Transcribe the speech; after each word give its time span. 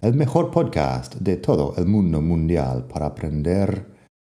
el 0.00 0.14
mejor 0.14 0.52
podcast 0.52 1.16
de 1.16 1.36
todo 1.36 1.74
el 1.76 1.86
mundo 1.86 2.20
mundial 2.22 2.86
para 2.86 3.06
aprender 3.06 3.84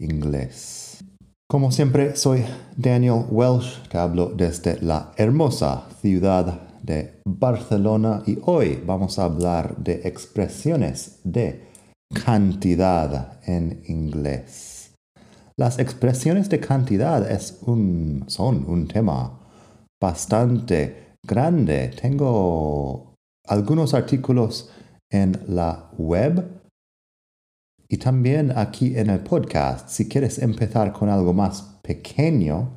inglés. 0.00 1.04
Como 1.48 1.70
siempre, 1.70 2.16
soy 2.16 2.44
Daniel 2.76 3.26
Welsh, 3.30 3.88
te 3.88 3.98
hablo 3.98 4.32
desde 4.34 4.80
la 4.82 5.12
hermosa 5.16 5.84
ciudad 6.00 6.62
de 6.82 7.20
Barcelona 7.24 8.22
y 8.26 8.38
hoy 8.42 8.82
vamos 8.84 9.18
a 9.18 9.24
hablar 9.24 9.76
de 9.76 10.00
expresiones 10.04 11.20
de 11.22 11.68
cantidad 12.24 13.38
en 13.46 13.82
inglés. 13.86 14.94
Las 15.56 15.78
expresiones 15.78 16.48
de 16.48 16.58
cantidad 16.58 17.30
es 17.30 17.58
un, 17.62 18.24
son 18.26 18.64
un 18.66 18.88
tema 18.88 19.38
bastante 20.02 21.14
grande. 21.24 21.92
Tengo 22.00 23.14
algunos 23.46 23.94
artículos 23.94 24.70
en 25.12 25.40
la 25.46 25.92
web 25.96 26.60
y 27.88 27.98
también 27.98 28.52
aquí 28.56 28.98
en 28.98 29.10
el 29.10 29.20
podcast. 29.20 29.88
Si 29.90 30.08
quieres 30.08 30.38
empezar 30.38 30.92
con 30.92 31.08
algo 31.10 31.32
más 31.34 31.78
pequeño, 31.82 32.70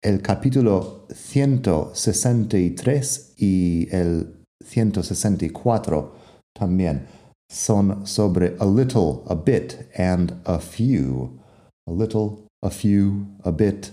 el 0.00 0.22
capítulo 0.22 1.08
163 1.12 3.34
y 3.38 3.88
el 3.90 4.36
164 4.64 6.14
también 6.56 7.08
son 7.50 8.06
sobre 8.06 8.54
a 8.60 8.64
little, 8.64 9.22
a 9.28 9.34
bit 9.34 9.74
and 9.98 10.40
a 10.44 10.60
few. 10.60 11.40
A 11.88 11.92
little, 11.92 12.46
a 12.62 12.70
few, 12.70 13.26
a 13.42 13.50
bit 13.50 13.90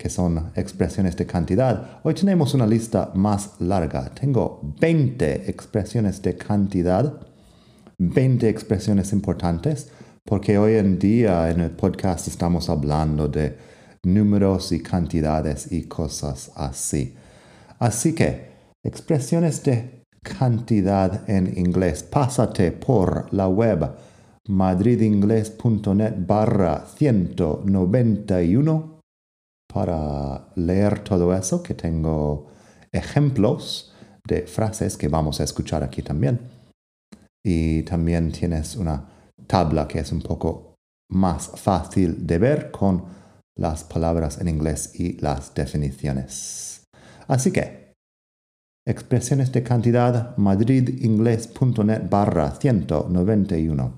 que 0.00 0.08
son 0.08 0.50
expresiones 0.56 1.14
de 1.14 1.26
cantidad. 1.26 2.00
Hoy 2.04 2.14
tenemos 2.14 2.54
una 2.54 2.66
lista 2.66 3.10
más 3.14 3.50
larga. 3.58 4.10
Tengo 4.18 4.62
20 4.80 5.50
expresiones 5.50 6.22
de 6.22 6.38
cantidad, 6.38 7.20
20 7.98 8.48
expresiones 8.48 9.12
importantes, 9.12 9.90
porque 10.24 10.56
hoy 10.56 10.76
en 10.76 10.98
día 10.98 11.50
en 11.50 11.60
el 11.60 11.72
podcast 11.72 12.28
estamos 12.28 12.70
hablando 12.70 13.28
de 13.28 13.58
números 14.02 14.72
y 14.72 14.80
cantidades 14.80 15.70
y 15.70 15.82
cosas 15.82 16.50
así. 16.54 17.14
Así 17.78 18.14
que, 18.14 18.52
expresiones 18.82 19.62
de 19.64 20.06
cantidad 20.22 21.28
en 21.28 21.58
inglés. 21.58 22.04
Pásate 22.04 22.72
por 22.72 23.26
la 23.34 23.48
web 23.48 23.90
madridingles.net 24.48 26.14
barra 26.26 26.86
191 26.96 28.89
para 29.72 30.48
leer 30.56 31.00
todo 31.04 31.34
eso, 31.34 31.62
que 31.62 31.74
tengo 31.74 32.48
ejemplos 32.92 33.94
de 34.26 34.42
frases 34.42 34.96
que 34.96 35.08
vamos 35.08 35.40
a 35.40 35.44
escuchar 35.44 35.82
aquí 35.82 36.02
también. 36.02 36.40
Y 37.44 37.82
también 37.82 38.32
tienes 38.32 38.76
una 38.76 39.08
tabla 39.46 39.88
que 39.88 40.00
es 40.00 40.12
un 40.12 40.22
poco 40.22 40.74
más 41.10 41.50
fácil 41.56 42.26
de 42.26 42.38
ver 42.38 42.70
con 42.70 43.04
las 43.56 43.84
palabras 43.84 44.40
en 44.40 44.48
inglés 44.48 44.92
y 44.94 45.18
las 45.20 45.54
definiciones. 45.54 46.84
Así 47.26 47.52
que, 47.52 47.94
expresiones 48.86 49.52
de 49.52 49.62
cantidad 49.62 50.36
madridingles.net 50.36 52.08
barra 52.08 52.52
191. 52.52 53.92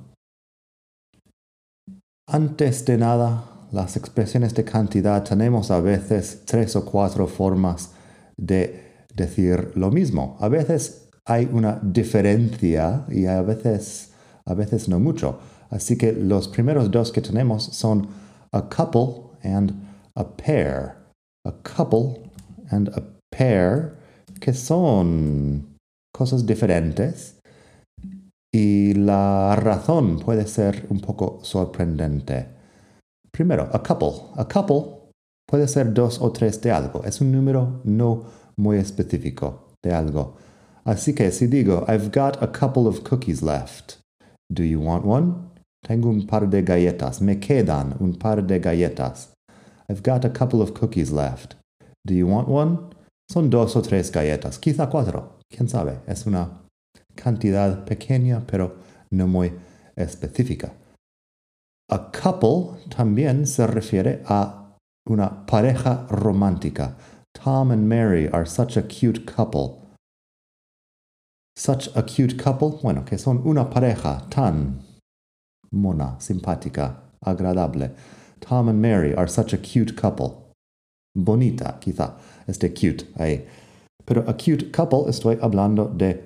Antes 2.28 2.84
de 2.84 2.98
nada, 2.98 3.51
las 3.72 3.96
expresiones 3.96 4.54
de 4.54 4.64
cantidad 4.64 5.24
tenemos 5.24 5.70
a 5.70 5.80
veces 5.80 6.42
tres 6.44 6.76
o 6.76 6.84
cuatro 6.84 7.26
formas 7.26 7.92
de 8.36 9.06
decir 9.14 9.72
lo 9.74 9.90
mismo. 9.90 10.36
A 10.40 10.48
veces 10.48 11.08
hay 11.24 11.48
una 11.50 11.80
diferencia 11.82 13.06
y 13.08 13.26
a 13.26 13.40
veces, 13.40 14.12
a 14.44 14.54
veces 14.54 14.88
no 14.88 15.00
mucho. 15.00 15.38
Así 15.70 15.96
que 15.96 16.12
los 16.12 16.48
primeros 16.48 16.90
dos 16.90 17.12
que 17.12 17.22
tenemos 17.22 17.64
son 17.64 18.08
a 18.52 18.68
couple 18.68 19.38
and 19.42 19.72
a 20.14 20.36
pair. 20.36 20.92
A 21.46 21.52
couple 21.62 22.30
and 22.70 22.90
a 22.90 23.02
pair, 23.30 23.94
que 24.38 24.52
son 24.52 25.78
cosas 26.14 26.44
diferentes. 26.44 27.38
Y 28.54 28.92
la 28.92 29.56
razón 29.56 30.18
puede 30.18 30.46
ser 30.46 30.84
un 30.90 31.00
poco 31.00 31.40
sorprendente. 31.42 32.61
Primero, 33.32 33.68
a 33.72 33.78
couple. 33.82 34.30
A 34.36 34.44
couple 34.44 35.10
puede 35.46 35.66
ser 35.68 35.92
dos 35.92 36.20
o 36.20 36.30
tres 36.32 36.60
de 36.60 36.70
algo. 36.70 37.02
Es 37.04 37.20
un 37.20 37.32
número 37.32 37.80
no 37.84 38.24
muy 38.56 38.76
específico 38.76 39.74
de 39.82 39.92
algo. 39.92 40.36
Así 40.84 41.14
que 41.14 41.30
si 41.30 41.46
digo, 41.46 41.84
I've 41.88 42.10
got 42.10 42.42
a 42.42 42.48
couple 42.48 42.86
of 42.86 43.04
cookies 43.04 43.42
left. 43.42 43.98
Do 44.52 44.64
you 44.64 44.80
want 44.80 45.04
one? 45.04 45.34
Tengo 45.82 46.08
un 46.10 46.26
par 46.26 46.48
de 46.48 46.62
galletas. 46.62 47.20
Me 47.20 47.36
quedan 47.36 47.96
un 48.00 48.14
par 48.14 48.42
de 48.42 48.60
galletas. 48.60 49.32
I've 49.88 50.02
got 50.02 50.24
a 50.24 50.30
couple 50.30 50.60
of 50.60 50.74
cookies 50.74 51.10
left. 51.10 51.56
Do 52.04 52.14
you 52.14 52.26
want 52.26 52.48
one? 52.48 52.78
Son 53.30 53.48
dos 53.48 53.76
o 53.76 53.82
tres 53.82 54.10
galletas, 54.10 54.58
quizá 54.58 54.90
cuatro. 54.90 55.38
¿Quién 55.48 55.68
sabe? 55.68 56.00
Es 56.06 56.26
una 56.26 56.62
cantidad 57.14 57.84
pequeña, 57.84 58.42
pero 58.46 58.76
no 59.10 59.26
muy 59.26 59.52
específica. 59.96 60.72
A 61.92 62.10
couple 62.10 62.78
también 62.88 63.46
se 63.46 63.66
refiere 63.66 64.22
a 64.26 64.78
una 65.06 65.44
pareja 65.44 66.06
romántica. 66.08 66.96
Tom 67.34 67.70
and 67.70 67.86
Mary 67.86 68.30
are 68.32 68.46
such 68.46 68.78
a 68.78 68.82
cute 68.82 69.26
couple. 69.26 69.78
Such 71.54 71.94
a 71.94 72.02
cute 72.02 72.38
couple, 72.38 72.78
bueno, 72.82 73.04
que 73.04 73.18
son 73.18 73.42
una 73.44 73.66
pareja 73.66 74.26
tan 74.30 74.82
mona, 75.70 76.16
simpática, 76.18 76.96
agradable. 77.22 77.90
Tom 78.40 78.70
and 78.70 78.80
Mary 78.80 79.14
are 79.14 79.28
such 79.28 79.52
a 79.52 79.58
cute 79.58 79.94
couple. 79.94 80.46
Bonita, 81.14 81.78
quizá, 81.78 82.14
este 82.48 82.72
cute 82.72 83.04
ahí. 83.18 83.46
Pero 84.06 84.24
a 84.26 84.32
cute 84.32 84.72
couple 84.72 85.10
estoy 85.10 85.36
hablando 85.42 85.88
de 85.94 86.22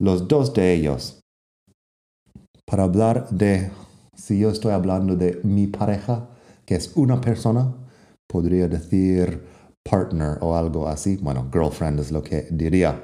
los 0.00 0.26
dos 0.26 0.52
de 0.54 0.74
ellos. 0.74 1.20
Para 2.66 2.82
hablar 2.82 3.28
de 3.30 3.70
si 4.16 4.38
yo 4.38 4.50
estoy 4.50 4.72
hablando 4.72 5.16
de 5.16 5.40
mi 5.42 5.66
pareja, 5.66 6.28
que 6.64 6.74
es 6.74 6.92
una 6.96 7.20
persona, 7.20 7.74
podría 8.26 8.68
decir 8.68 9.44
partner 9.82 10.38
o 10.40 10.56
algo 10.56 10.88
así. 10.88 11.16
Bueno, 11.16 11.48
girlfriend 11.52 12.00
es 12.00 12.10
lo 12.10 12.22
que 12.22 12.48
diría. 12.50 13.02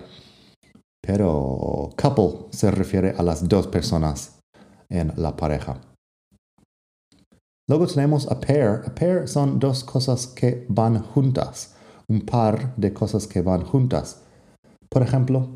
Pero 1.03 1.91
couple 1.97 2.47
se 2.51 2.71
refiere 2.71 3.15
a 3.17 3.23
las 3.23 3.49
dos 3.49 3.67
personas 3.67 4.39
en 4.89 5.13
la 5.17 5.37
pareja. 5.37 5.81
Luego 7.69 7.87
tenemos 7.87 8.31
a 8.31 8.41
pair. 8.41 8.83
A 8.85 8.95
pair 8.95 9.29
son 9.29 9.59
dos 9.59 9.85
cosas 9.85 10.27
que 10.27 10.67
van 10.69 11.03
juntas. 11.03 11.77
Un 12.09 12.23
par 12.23 12.75
de 12.77 12.93
cosas 12.93 13.27
que 13.27 13.43
van 13.43 13.65
juntas. 13.65 14.23
Por 14.89 15.03
ejemplo, 15.03 15.49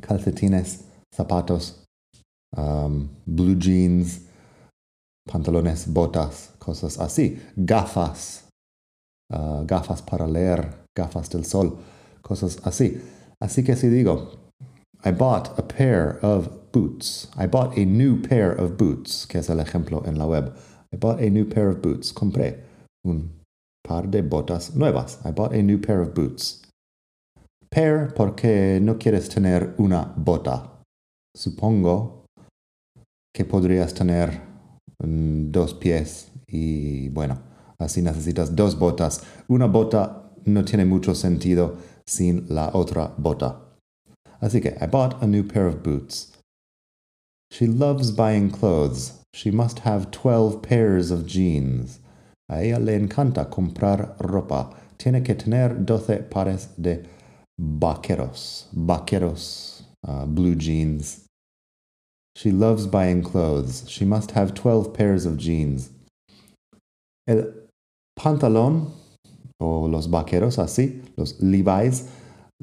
calcetines, 0.00 0.84
zapatos, 1.14 1.84
um, 2.54 3.08
blue 3.24 3.58
jeans, 3.58 4.27
pantalones, 5.30 5.86
botas, 5.92 6.50
cosas 6.58 6.98
así. 6.98 7.38
Gafas, 7.56 8.48
uh, 9.32 9.64
gafas 9.64 10.02
para 10.02 10.26
leer, 10.26 10.84
gafas 10.96 11.30
del 11.30 11.44
sol, 11.44 11.78
cosas 12.22 12.58
así. 12.64 13.00
Así 13.40 13.62
que 13.62 13.76
si 13.76 13.88
digo, 13.88 14.32
I 15.04 15.12
bought 15.12 15.56
a 15.58 15.62
pair 15.62 16.18
of 16.22 16.72
boots. 16.72 17.28
I 17.36 17.46
bought 17.46 17.76
a 17.76 17.84
new 17.84 18.20
pair 18.20 18.50
of 18.52 18.76
boots, 18.76 19.26
que 19.26 19.38
es 19.38 19.48
el 19.48 19.58
ejemplo 19.58 20.04
en 20.06 20.16
la 20.16 20.26
web. 20.26 20.52
I 20.92 20.96
bought 20.96 21.20
a 21.20 21.30
new 21.30 21.44
pair 21.44 21.68
of 21.68 21.80
boots. 21.80 22.12
Compré 22.12 22.64
un 23.04 23.30
par 23.84 24.02
de 24.10 24.22
botas 24.22 24.74
nuevas. 24.74 25.18
I 25.24 25.30
bought 25.30 25.52
a 25.52 25.62
new 25.62 25.78
pair 25.78 26.00
of 26.00 26.14
boots. 26.14 26.62
Pair 27.70 28.12
porque 28.14 28.80
no 28.80 28.94
quieres 28.94 29.28
tener 29.28 29.74
una 29.78 30.12
bota. 30.16 30.70
Supongo 31.36 32.24
que 33.32 33.44
podrías 33.44 33.94
tener 33.94 34.47
dos 34.98 35.74
pies 35.74 36.30
y 36.46 37.08
bueno, 37.10 37.38
así 37.78 38.02
necesitas 38.02 38.54
dos 38.56 38.78
botas. 38.78 39.22
Una 39.48 39.66
bota 39.66 40.30
no 40.44 40.64
tiene 40.64 40.84
mucho 40.84 41.14
sentido 41.14 41.76
sin 42.06 42.46
la 42.48 42.70
otra 42.72 43.14
bota. 43.16 43.60
Así 44.40 44.60
que 44.60 44.76
I 44.80 44.86
bought 44.86 45.22
a 45.22 45.26
new 45.26 45.46
pair 45.46 45.66
of 45.66 45.82
boots. 45.82 46.32
She 47.50 47.66
loves 47.66 48.10
buying 48.10 48.50
clothes. 48.50 49.24
She 49.32 49.50
must 49.50 49.80
have 49.80 50.10
12 50.10 50.62
pairs 50.62 51.10
of 51.10 51.26
jeans. 51.26 52.00
A 52.50 52.62
ella 52.62 52.78
le 52.78 52.94
encanta 52.94 53.50
comprar 53.50 54.16
ropa. 54.20 54.74
Tiene 54.96 55.22
que 55.22 55.34
tener 55.34 55.84
12 55.84 56.28
pares 56.30 56.68
de 56.76 57.04
vaqueros. 57.58 58.68
Vaqueros, 58.72 59.84
uh, 60.06 60.26
blue 60.26 60.54
jeans. 60.54 61.27
She 62.38 62.52
loves 62.52 62.86
buying 62.86 63.24
clothes. 63.24 63.82
She 63.88 64.04
must 64.04 64.30
have 64.30 64.54
12 64.54 64.94
pairs 64.94 65.26
of 65.26 65.38
jeans. 65.38 65.90
El 67.26 67.68
pantalón 68.16 68.92
o 69.60 69.88
los 69.88 70.06
vaqueros 70.06 70.60
así, 70.60 71.02
los 71.16 71.40
Levi's, 71.42 72.04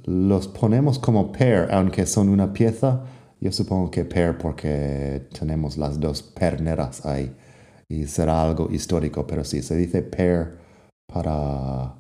los 0.05 0.47
ponemos 0.47 0.97
como 0.97 1.33
pair, 1.33 1.67
aunque 1.71 2.05
son 2.05 2.29
una 2.29 2.53
pieza. 2.53 3.05
Yo 3.41 3.51
supongo 3.51 3.91
que 3.91 4.05
pair 4.05 4.37
porque 4.37 5.27
tenemos 5.33 5.77
las 5.77 5.99
dos 5.99 6.21
perneras 6.23 7.05
ahí 7.05 7.35
y 7.89 8.05
será 8.07 8.43
algo 8.43 8.69
histórico, 8.71 9.27
pero 9.27 9.43
sí, 9.43 9.61
se 9.61 9.75
dice 9.75 10.01
pair 10.03 10.57
para, 11.05 11.95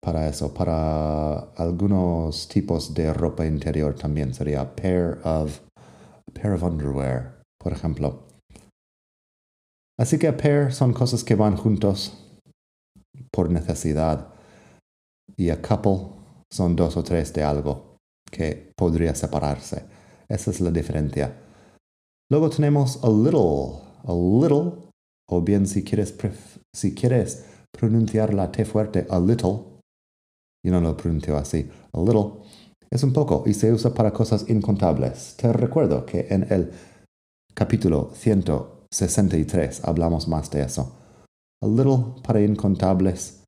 para 0.00 0.28
eso. 0.28 0.54
Para 0.54 1.40
algunos 1.56 2.46
tipos 2.46 2.94
de 2.94 3.12
ropa 3.12 3.44
interior 3.44 3.96
también 3.96 4.32
sería 4.32 4.76
pair 4.76 5.18
of, 5.24 5.58
pair 6.40 6.54
of 6.54 6.62
underwear, 6.62 7.42
por 7.58 7.72
ejemplo. 7.72 8.26
Así 9.98 10.18
que 10.18 10.32
pair 10.32 10.72
son 10.72 10.92
cosas 10.92 11.24
que 11.24 11.34
van 11.34 11.56
juntos 11.56 12.12
por 13.32 13.50
necesidad 13.50 14.32
y 15.36 15.50
a 15.50 15.60
couple 15.60 16.16
son 16.50 16.76
dos 16.76 16.96
o 16.96 17.02
tres 17.02 17.32
de 17.32 17.42
algo 17.42 17.96
que 18.30 18.72
podría 18.76 19.14
separarse. 19.14 19.84
Esa 20.28 20.50
es 20.50 20.60
la 20.60 20.70
diferencia. 20.70 21.34
Luego 22.30 22.50
tenemos 22.50 23.02
a 23.02 23.08
little, 23.08 23.80
a 24.04 24.12
little, 24.12 24.90
o 25.30 25.40
bien 25.40 25.66
si 25.66 25.82
quieres, 25.82 26.14
si 26.74 26.94
quieres 26.94 27.46
pronunciar 27.72 28.34
la 28.34 28.52
T 28.52 28.64
fuerte, 28.64 29.06
a 29.08 29.18
little, 29.18 29.80
yo 30.64 30.72
no 30.72 30.80
lo 30.80 30.96
pronuncio 30.96 31.36
así, 31.36 31.70
a 31.92 32.00
little, 32.00 32.42
es 32.90 33.02
un 33.02 33.12
poco 33.12 33.44
y 33.46 33.54
se 33.54 33.72
usa 33.72 33.92
para 33.92 34.12
cosas 34.12 34.48
incontables. 34.48 35.34
Te 35.36 35.52
recuerdo 35.52 36.06
que 36.06 36.26
en 36.30 36.46
el 36.50 36.70
capítulo 37.54 38.10
163 38.14 39.84
hablamos 39.84 40.28
más 40.28 40.50
de 40.50 40.62
eso. 40.62 40.94
A 41.62 41.66
little 41.66 42.22
para 42.22 42.40
incontables. 42.40 43.42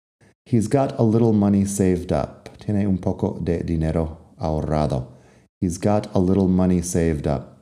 He's 0.44 0.68
got 0.68 0.98
a 0.98 1.02
little 1.02 1.32
money 1.32 1.64
saved 1.64 2.12
up. 2.12 2.50
Tiene 2.58 2.86
un 2.86 2.98
poco 2.98 3.38
de 3.40 3.62
dinero 3.62 4.34
ahorrado. 4.36 5.08
He's 5.60 5.78
got 5.78 6.08
a 6.14 6.18
little 6.18 6.48
money 6.48 6.82
saved 6.82 7.26
up. 7.26 7.60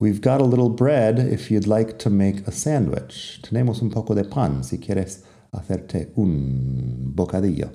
We've 0.00 0.20
got 0.20 0.40
a 0.40 0.44
little 0.44 0.70
bread 0.70 1.18
if 1.18 1.50
you'd 1.50 1.66
like 1.66 1.98
to 1.98 2.10
make 2.10 2.46
a 2.46 2.52
sandwich. 2.52 3.40
Tenemos 3.42 3.82
un 3.82 3.90
poco 3.90 4.14
de 4.14 4.24
pan 4.24 4.62
si 4.62 4.78
quieres 4.78 5.24
hacerte 5.52 6.12
un 6.16 7.12
bocadillo. 7.16 7.72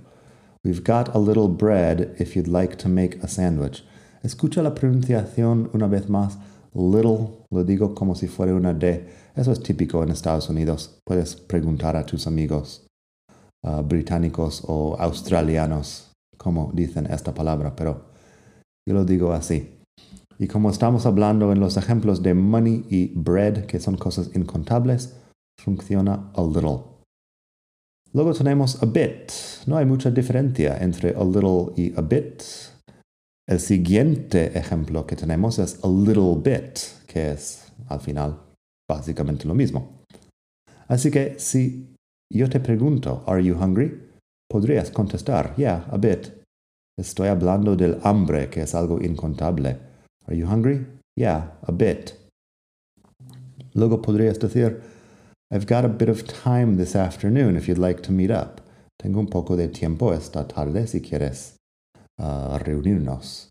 We've 0.65 0.83
got 0.83 1.13
a 1.13 1.19
little 1.19 1.49
bread 1.49 2.15
if 2.19 2.37
you'd 2.37 2.47
like 2.47 2.77
to 2.77 2.87
make 2.87 3.21
a 3.21 3.27
sandwich. 3.27 3.83
Escucha 4.23 4.63
la 4.63 4.73
pronunciación 4.73 5.69
una 5.73 5.87
vez 5.87 6.07
más. 6.07 6.37
Little, 6.73 7.45
lo 7.51 7.65
digo 7.65 7.93
como 7.93 8.15
si 8.15 8.27
fuera 8.27 8.55
una 8.55 8.73
D. 8.73 9.05
Eso 9.35 9.51
es 9.51 9.61
típico 9.61 10.01
en 10.01 10.09
Estados 10.09 10.49
Unidos. 10.49 11.01
Puedes 11.05 11.35
preguntar 11.35 11.97
a 11.97 12.05
tus 12.05 12.27
amigos 12.27 12.87
uh, 13.63 13.81
británicos 13.81 14.63
o 14.65 14.95
australianos 14.97 16.13
cómo 16.37 16.71
dicen 16.73 17.07
esta 17.07 17.33
palabra, 17.33 17.75
pero 17.75 18.05
yo 18.87 18.95
lo 18.95 19.03
digo 19.03 19.33
así. 19.33 19.79
Y 20.39 20.47
como 20.47 20.69
estamos 20.69 21.05
hablando 21.05 21.51
en 21.51 21.59
los 21.59 21.75
ejemplos 21.75 22.23
de 22.23 22.35
money 22.35 22.85
y 22.89 23.11
bread, 23.13 23.65
que 23.65 23.81
son 23.81 23.97
cosas 23.97 24.31
incontables, 24.33 25.17
funciona 25.57 26.31
a 26.33 26.41
little. 26.41 26.92
Luego 28.13 28.33
tenemos 28.33 28.81
a 28.83 28.85
bit. 28.85 29.31
No 29.65 29.77
hay 29.77 29.85
mucha 29.85 30.11
diferencia 30.11 30.77
entre 30.77 31.15
a 31.15 31.23
little 31.23 31.73
y 31.75 31.93
a 31.97 32.01
bit. 32.01 32.43
El 33.47 33.59
siguiente 33.59 34.57
ejemplo 34.57 35.05
que 35.05 35.15
tenemos 35.15 35.57
es 35.57 35.83
a 35.83 35.87
little 35.87 36.35
bit, 36.35 36.79
que 37.07 37.31
es 37.31 37.71
al 37.87 37.99
final 37.99 38.39
básicamente 38.87 39.47
lo 39.47 39.55
mismo. 39.55 40.03
Así 40.87 41.09
que 41.09 41.39
si 41.39 41.95
yo 42.31 42.47
te 42.49 42.59
pregunto, 42.59 43.23
¿Are 43.25 43.43
you 43.43 43.55
hungry? 43.55 43.99
Podrías 44.47 44.91
contestar, 44.91 45.55
Yeah, 45.57 45.87
a 45.89 45.97
bit. 45.97 46.31
Estoy 46.99 47.29
hablando 47.29 47.75
del 47.75 47.99
hambre, 48.03 48.49
que 48.49 48.61
es 48.61 48.75
algo 48.75 49.01
incontable. 49.01 49.79
Are 50.27 50.37
you 50.37 50.47
hungry? 50.47 50.85
Yeah, 51.17 51.57
a 51.63 51.71
bit. 51.71 52.13
Luego 53.73 54.01
podrías 54.01 54.37
decir, 54.39 54.81
I've 55.51 55.67
got 55.67 55.85
a 55.85 55.89
bit 55.89 56.09
of 56.09 56.25
time 56.25 56.77
this 56.77 56.95
afternoon 56.95 57.55
if 57.55 57.67
you'd 57.67 57.77
like 57.77 58.01
to 58.03 58.11
meet 58.11 58.31
up. 58.31 58.61
Tengo 58.99 59.19
un 59.19 59.27
poco 59.27 59.55
de 59.55 59.67
tiempo 59.67 60.11
esta 60.11 60.47
tarde 60.47 60.87
si 60.87 60.99
quieres 61.01 61.55
uh, 62.19 62.57
reunirnos, 62.59 63.49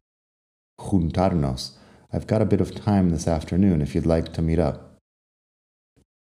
juntarnos. 0.80 1.72
I've 2.12 2.26
got 2.26 2.42
a 2.42 2.46
bit 2.46 2.60
of 2.60 2.74
time 2.74 3.10
this 3.10 3.28
afternoon 3.28 3.80
if 3.82 3.94
you'd 3.94 4.06
like 4.06 4.32
to 4.32 4.42
meet 4.42 4.58
up. 4.58 4.98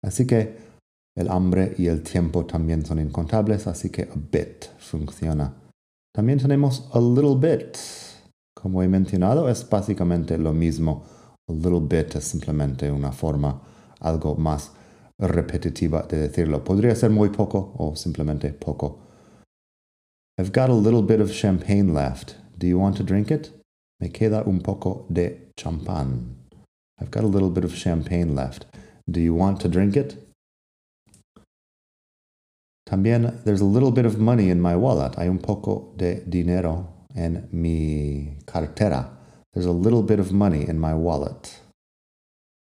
Así 0.05 0.27
que 0.27 0.57
el 1.17 1.29
hambre 1.29 1.75
y 1.79 1.89
el 1.89 2.03
tiempo 2.03 2.45
también 2.45 2.85
son 2.87 2.99
incontables, 2.99 3.67
así 3.67 3.91
que 3.91 4.03
a 4.03 4.17
bit 4.17 4.67
funciona. 4.79 5.53
También 6.15 6.39
tenemos 6.39 6.89
a 6.93 7.01
little 7.01 7.37
bit. 7.37 7.77
Como 8.55 8.83
he 8.83 8.89
mencionado, 8.89 9.49
es 9.49 9.69
básicamente 9.69 10.39
lo 10.39 10.53
mismo. 10.53 11.05
A 11.49 11.53
little 11.53 11.81
bit 11.81 12.17
es 12.17 12.25
simplemente 12.25 12.91
una 12.91 13.13
forma 13.13 13.61
algo 14.01 14.37
más 14.37 14.73
repetitiva 15.19 16.03
de 16.03 16.29
decirlo. 16.29 16.63
Podría 16.65 16.95
ser 16.95 17.11
muy 17.11 17.31
poco 17.31 17.75
o 17.77 17.97
simplemente 17.97 18.53
poco. 18.53 19.01
I've 20.39 20.53
got 20.53 20.71
a 20.71 20.75
little 20.75 21.03
bit 21.03 21.21
of 21.21 21.33
champagne 21.33 21.93
left. 21.93 22.37
Do 22.57 22.67
you 22.67 22.79
want 22.79 22.97
to 22.99 23.03
drink 23.03 23.31
it? 23.31 23.51
Me 24.01 24.11
queda 24.11 24.47
un 24.47 24.61
poco 24.61 25.07
de 25.09 25.51
champán. 25.57 26.37
I've 27.01 27.11
got 27.11 27.25
a 27.25 27.29
little 27.29 27.51
bit 27.51 27.65
of 27.65 27.75
champagne 27.75 28.35
left. 28.35 28.67
Do 29.11 29.21
you 29.21 29.35
want 29.35 29.61
to 29.61 29.69
drink 29.69 29.97
it? 29.97 30.17
También, 32.89 33.45
there's 33.45 33.61
a 33.61 33.65
little 33.65 33.91
bit 33.91 34.07
of 34.07 34.19
money 34.19 34.49
in 34.49 34.61
my 34.61 34.75
wallet. 34.75 35.17
Hay 35.17 35.29
un 35.29 35.39
poco 35.39 35.93
de 35.97 36.23
dinero 36.27 37.07
en 37.15 37.49
mi 37.53 38.39
cartera. 38.47 39.11
There's 39.53 39.67
a 39.67 39.73
little 39.73 40.03
bit 40.03 40.21
of 40.21 40.33
money 40.33 40.69
in 40.69 40.79
my 40.79 40.95
wallet. 40.95 41.61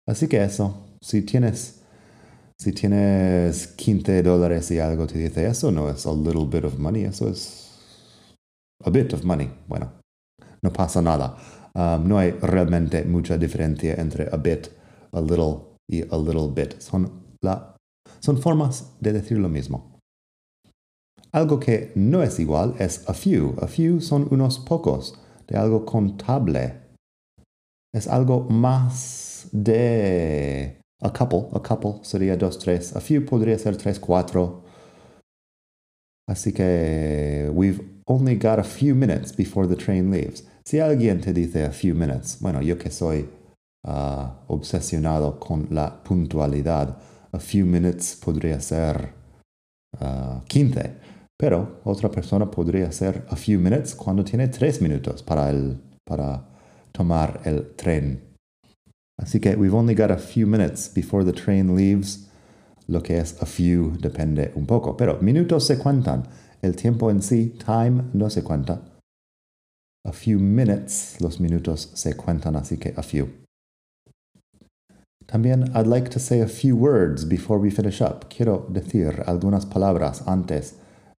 Así 0.08 0.28
que 0.28 0.40
eso, 0.40 0.74
si 1.00 1.22
tienes, 1.22 1.81
si 2.62 2.72
tienes 2.72 3.66
15 3.66 4.22
dólares 4.22 4.70
y 4.70 4.78
algo 4.78 5.08
te 5.08 5.18
dice 5.18 5.48
eso, 5.48 5.72
no 5.72 5.90
es 5.90 6.06
a 6.06 6.12
little 6.12 6.46
bit 6.46 6.64
of 6.64 6.78
money, 6.78 7.02
eso 7.02 7.28
es 7.28 7.72
a 8.84 8.90
bit 8.90 9.12
of 9.14 9.24
money. 9.24 9.50
Bueno, 9.66 9.90
no 10.62 10.72
pasa 10.72 11.02
nada. 11.02 11.36
Um, 11.74 12.06
no 12.06 12.18
hay 12.18 12.30
realmente 12.30 13.04
mucha 13.04 13.36
diferencia 13.36 13.94
entre 13.94 14.28
a 14.30 14.36
bit, 14.36 14.68
a 15.10 15.20
little 15.20 15.78
y 15.90 16.02
a 16.02 16.16
little 16.16 16.52
bit. 16.54 16.80
Son, 16.80 17.36
la, 17.42 17.76
son 18.20 18.40
formas 18.40 18.92
de 19.00 19.12
decir 19.12 19.38
lo 19.38 19.48
mismo. 19.48 19.98
Algo 21.32 21.58
que 21.58 21.90
no 21.96 22.22
es 22.22 22.38
igual 22.38 22.76
es 22.78 23.08
a 23.08 23.14
few. 23.14 23.56
A 23.60 23.66
few 23.66 24.00
son 24.00 24.28
unos 24.30 24.60
pocos 24.60 25.18
de 25.48 25.58
algo 25.58 25.84
contable. 25.84 26.80
Es 27.92 28.06
algo 28.06 28.44
más 28.48 29.48
de 29.50 30.81
a 31.02 31.10
couple. 31.10 31.48
A 31.52 31.60
couple 31.60 32.00
sería 32.02 32.36
dos, 32.36 32.58
tres. 32.58 32.94
A 32.96 33.00
few 33.00 33.24
podría 33.24 33.58
ser 33.58 33.76
tres, 33.76 33.98
cuatro. 33.98 34.62
Así 36.28 36.52
que 36.52 37.50
we've 37.52 37.80
only 38.06 38.36
got 38.36 38.58
a 38.58 38.64
few 38.64 38.94
minutes 38.94 39.32
before 39.32 39.66
the 39.66 39.76
train 39.76 40.10
leaves. 40.10 40.44
Si 40.64 40.78
alguien 40.78 41.20
te 41.20 41.32
dice 41.32 41.64
a 41.64 41.72
few 41.72 41.94
minutes, 41.94 42.38
bueno, 42.40 42.62
yo 42.62 42.78
que 42.78 42.90
soy 42.90 43.28
uh, 43.84 44.28
obsesionado 44.46 45.38
con 45.40 45.66
la 45.70 46.02
puntualidad, 46.02 46.96
a 47.32 47.38
few 47.38 47.66
minutes 47.66 48.16
podría 48.16 48.60
ser 48.60 49.12
uh, 50.00 50.40
15. 50.46 50.96
Pero 51.36 51.80
otra 51.84 52.08
persona 52.08 52.48
podría 52.48 52.86
hacer 52.86 53.26
a 53.28 53.34
few 53.34 53.58
minutes 53.58 53.96
cuando 53.96 54.22
tiene 54.22 54.46
tres 54.46 54.80
minutos 54.80 55.24
para, 55.24 55.50
el, 55.50 55.80
para 56.04 56.48
tomar 56.92 57.40
el 57.44 57.74
tren. 57.74 58.31
Así 59.20 59.40
que 59.40 59.56
we've 59.56 59.74
only 59.74 59.94
got 59.94 60.10
a 60.10 60.18
few 60.18 60.46
minutes 60.46 60.88
before 60.88 61.24
the 61.24 61.32
train 61.32 61.74
leaves. 61.74 62.28
Lo 62.88 63.00
que 63.02 63.16
es 63.16 63.40
a 63.40 63.46
few 63.46 63.96
depende 63.98 64.52
un 64.54 64.66
poco. 64.66 64.96
Pero 64.96 65.18
minutos 65.20 65.66
se 65.66 65.76
cuentan. 65.76 66.26
El 66.62 66.76
tiempo 66.76 67.10
en 67.10 67.22
sí, 67.22 67.56
time, 67.58 68.04
no 68.12 68.28
se 68.28 68.42
cuenta. 68.42 68.80
A 70.04 70.12
few 70.12 70.38
minutes, 70.38 71.20
los 71.20 71.38
minutos 71.38 71.90
se 71.94 72.14
cuentan, 72.14 72.56
así 72.56 72.78
que 72.78 72.92
a 72.96 73.02
few. 73.02 73.28
También 75.26 75.70
I'd 75.74 75.86
like 75.86 76.10
to 76.10 76.18
say 76.18 76.40
a 76.40 76.48
few 76.48 76.76
words 76.76 77.24
before 77.24 77.58
we 77.58 77.70
finish 77.70 78.00
up. 78.00 78.28
Quiero 78.28 78.66
decir 78.68 79.22
algunas 79.26 79.64
palabras 79.64 80.22
antes 80.26 80.74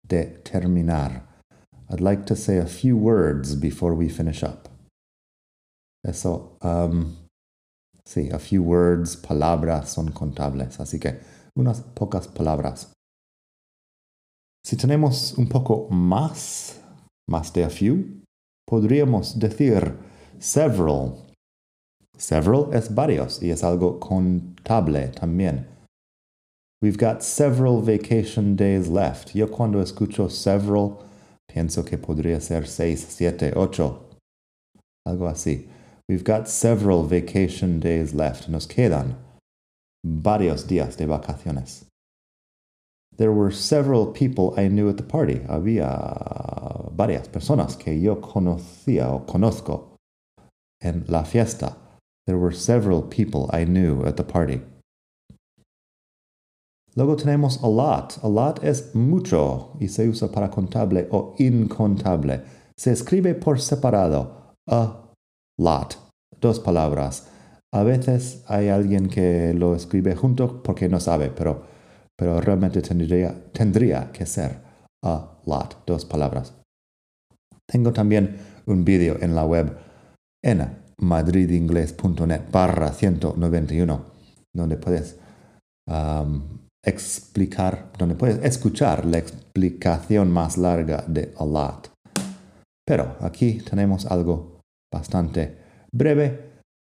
de 0.08 0.40
terminar. 0.44 1.24
I'd 1.90 2.02
like 2.02 2.26
to 2.26 2.36
say 2.36 2.58
a 2.58 2.66
few 2.66 2.98
words 2.98 3.56
before 3.56 3.96
we 3.96 4.10
finish 4.10 4.44
up. 4.44 4.70
Eso, 6.06 6.58
um, 6.62 7.16
Sí, 8.06 8.30
a 8.32 8.40
few 8.40 8.62
words, 8.64 9.16
palabras 9.16 9.90
son 9.90 10.12
contables, 10.12 10.80
así 10.80 11.00
que 11.00 11.20
unas 11.56 11.82
pocas 11.82 12.28
palabras. 12.28 12.92
Si 14.66 14.78
tenemos 14.78 15.34
un 15.38 15.48
poco 15.48 15.88
más, 15.90 16.82
más 17.30 17.52
de 17.54 17.64
a 17.64 17.70
few, 17.70 18.24
podríamos 18.66 19.40
decir 19.40 19.98
several. 20.40 21.16
Several 22.18 22.74
es 22.74 22.94
varios 22.94 23.42
y 23.42 23.52
es 23.52 23.64
algo 23.64 24.00
contable 24.00 25.08
también. 25.10 25.68
We've 26.82 26.98
got 26.98 27.24
several 27.24 27.82
vacation 27.82 28.56
days 28.56 28.90
left. 28.90 29.34
Yo 29.34 29.48
cuando 29.48 29.82
escucho 29.82 30.30
several, 30.30 30.98
pienso 31.48 31.84
que 31.86 31.98
podría 31.98 32.42
ser 32.42 32.68
seis, 32.68 33.06
siete, 33.10 33.54
ocho. 33.56 34.10
Algo 35.06 35.28
así. 35.28 35.68
We've 36.14 36.24
got 36.24 36.48
several 36.48 37.08
vacation 37.08 37.80
days 37.80 38.14
left. 38.14 38.48
Nos 38.48 38.68
quedan 38.68 39.16
varios 40.06 40.66
días 40.68 40.96
de 40.96 41.08
vacaciones. 41.08 41.86
There 43.18 43.32
were 43.32 43.50
several 43.50 44.06
people 44.06 44.54
I 44.56 44.68
knew 44.68 44.90
at 44.90 44.98
the 44.98 45.04
party. 45.04 45.40
Había 45.50 46.92
varias 46.96 47.28
personas 47.28 47.76
que 47.80 48.00
yo 48.00 48.18
conocía 48.18 49.12
o 49.12 49.26
conozco 49.26 49.96
en 50.84 51.04
la 51.08 51.24
fiesta. 51.24 51.78
There 52.28 52.38
were 52.38 52.52
several 52.52 53.02
people 53.02 53.50
I 53.52 53.66
knew 53.66 54.06
at 54.06 54.16
the 54.16 54.24
party. 54.24 54.62
Luego 56.96 57.16
tenemos 57.16 57.60
a 57.64 57.68
lot. 57.68 58.20
A 58.22 58.28
lot 58.28 58.64
es 58.64 58.94
mucho 58.94 59.76
y 59.82 59.88
se 59.88 60.08
usa 60.08 60.28
para 60.28 60.52
contable 60.52 61.08
o 61.10 61.34
incontable. 61.40 62.44
Se 62.78 62.92
escribe 62.92 63.34
por 63.34 63.60
separado. 63.60 64.54
A 64.70 65.10
lot. 65.58 66.03
Dos 66.44 66.60
palabras. 66.60 67.30
A 67.74 67.84
veces 67.84 68.44
hay 68.48 68.68
alguien 68.68 69.08
que 69.08 69.54
lo 69.54 69.76
escribe 69.76 70.14
junto 70.14 70.62
porque 70.62 70.90
no 70.90 71.00
sabe, 71.00 71.30
pero, 71.30 71.64
pero 72.18 72.42
realmente 72.42 72.82
tendría, 72.82 73.34
tendría 73.54 74.12
que 74.12 74.26
ser 74.26 74.58
a 75.06 75.40
lot. 75.46 75.86
Dos 75.88 76.04
palabras. 76.04 76.54
Tengo 77.66 77.94
también 77.94 78.36
un 78.66 78.84
vídeo 78.84 79.16
en 79.22 79.36
la 79.36 79.46
web 79.46 79.78
en 80.44 80.68
madridingles.net 80.98 82.42
barra 82.52 82.92
191 82.92 84.06
donde 84.54 84.76
puedes 84.76 85.18
explicar, 86.86 87.94
donde 87.98 88.16
puedes 88.16 88.44
escuchar 88.44 89.06
la 89.06 89.20
explicación 89.20 90.30
más 90.30 90.58
larga 90.58 91.06
de 91.08 91.34
a 91.38 91.46
lot. 91.46 91.90
Pero 92.86 93.16
aquí 93.22 93.62
tenemos 93.62 94.06
algo 94.08 94.60
bastante 94.94 95.63
breve. 95.94 96.40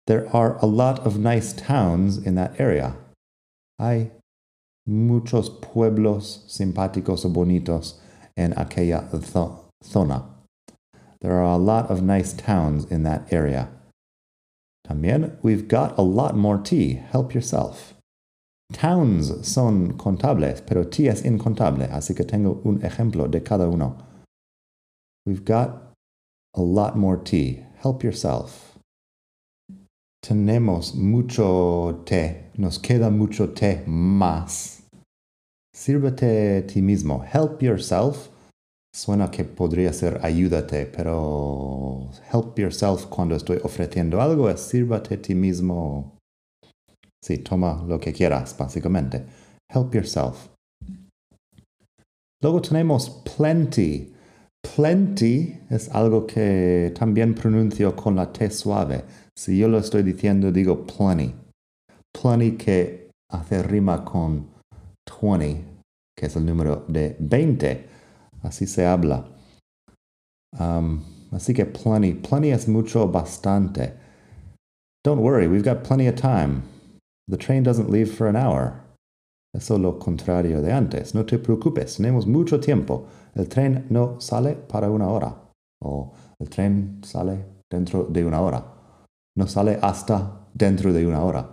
There 0.07 0.29
are 0.35 0.59
a 0.59 0.67
lot 0.67 1.01
of 1.07 1.19
nice 1.19 1.53
towns 1.53 2.19
in 2.19 2.35
that 2.35 2.61
area. 2.61 2.97
Hay 3.79 4.11
muchos 4.87 5.49
pueblos 5.49 6.41
simpáticos 6.49 7.25
o 7.25 7.29
bonitos 7.29 7.95
en 8.37 8.53
aquella 8.55 9.09
zona. 9.85 10.25
There 11.21 11.33
are 11.33 11.53
a 11.53 11.57
lot 11.57 11.89
of 11.91 12.03
nice 12.03 12.33
towns 12.33 12.85
in 12.91 13.05
that 13.05 13.33
area. 13.33 13.69
También, 14.87 15.37
we've 15.43 15.69
got 15.69 15.97
a 15.97 16.03
lot 16.03 16.37
more 16.37 16.59
tea. 16.59 16.95
Help 16.95 17.33
yourself. 17.33 17.95
Towns 18.73 19.47
son 19.47 19.93
contables, 19.93 20.67
pero 20.67 20.83
tea 20.83 21.09
es 21.09 21.23
incontable, 21.23 21.89
así 21.93 22.17
que 22.17 22.25
tengo 22.25 22.61
un 22.65 22.81
ejemplo 22.81 23.31
de 23.31 23.41
cada 23.41 23.69
uno. 23.69 23.97
We've 25.25 25.45
got 25.45 25.93
a 26.55 26.63
lot 26.63 26.97
more 26.97 27.17
tea. 27.17 27.65
Help 27.77 28.03
yourself. 28.03 28.72
Tenemos 30.25 30.95
mucho 30.95 32.05
té. 32.07 32.53
Nos 32.57 32.79
queda 32.79 33.11
mucho 33.11 33.51
té 33.51 33.83
más. 33.87 34.85
Sírvete 35.75 36.63
ti 36.63 36.81
mismo. 36.81 37.25
Help 37.25 37.61
yourself. 37.61 38.29
Suena 38.95 39.31
que 39.31 39.43
podría 39.43 39.93
ser 39.93 40.21
ayúdate, 40.23 40.87
pero 40.87 42.09
help 42.33 42.57
yourself 42.59 43.07
cuando 43.07 43.35
estoy 43.35 43.59
ofreciendo 43.65 44.21
algo 44.21 44.49
es 44.49 44.61
sírvate 44.61 45.17
ti 45.17 45.35
mismo. 45.35 46.19
Sí, 47.25 47.39
toma 47.39 47.83
lo 47.89 47.99
que 47.99 48.13
quieras, 48.13 48.55
básicamente. 48.57 49.25
Help 49.69 49.93
yourself. 49.95 50.51
Luego 52.43 52.61
tenemos 52.61 53.11
plenty. 53.37 54.13
Plenty 54.77 55.59
es 55.71 55.89
algo 55.89 56.27
que 56.27 56.93
también 56.97 57.35
pronuncio 57.35 57.97
con 57.97 58.15
la 58.15 58.33
T 58.33 58.51
suave. 58.51 59.05
Si 59.37 59.59
yo 59.59 59.69
lo 59.69 59.79
estoy 59.79 60.03
diciendo, 60.03 60.53
digo 60.53 60.87
plenty. 60.87 61.35
Plenty 62.13 62.57
que 62.57 63.11
hace 63.31 63.63
rima 63.63 64.05
con 64.05 64.49
20, 65.21 65.65
que 66.17 66.27
es 66.27 66.37
el 66.37 66.45
número 66.45 66.85
de 66.89 67.17
20. 67.19 67.87
Así 68.43 68.67
se 68.67 68.87
habla. 68.87 69.25
Um, 70.59 71.03
así 71.33 71.55
que 71.55 71.65
plenty. 71.65 72.15
Plenty 72.15 72.51
es 72.51 72.69
mucho, 72.69 73.09
bastante. 73.09 73.95
Don't 75.05 75.21
worry, 75.21 75.49
we've 75.49 75.65
got 75.65 75.83
plenty 75.83 76.07
of 76.07 76.15
time. 76.15 76.63
The 77.29 77.37
train 77.37 77.63
doesn't 77.63 77.91
leave 77.91 78.13
for 78.13 78.29
an 78.29 78.37
hour. 78.37 78.83
Eso 79.55 79.77
lo 79.77 79.99
contrario 79.99 80.63
de 80.63 80.73
antes. 80.73 81.15
No 81.15 81.25
te 81.25 81.39
preocupes, 81.39 81.97
tenemos 81.97 82.27
mucho 82.27 82.59
tiempo. 82.61 83.07
El 83.35 83.49
tren 83.49 83.87
no 83.91 84.21
sale 84.21 84.55
para 84.55 84.91
una 84.91 85.09
hora. 85.09 85.35
O 85.83 86.13
el 86.39 86.49
tren 86.49 87.01
sale 87.03 87.45
dentro 87.71 88.05
de 88.05 88.25
una 88.25 88.41
hora. 88.41 88.72
No 89.37 89.47
sale 89.47 89.79
hasta 89.83 90.31
dentro 90.57 90.93
de 90.93 91.07
una 91.07 91.23
hora. 91.25 91.49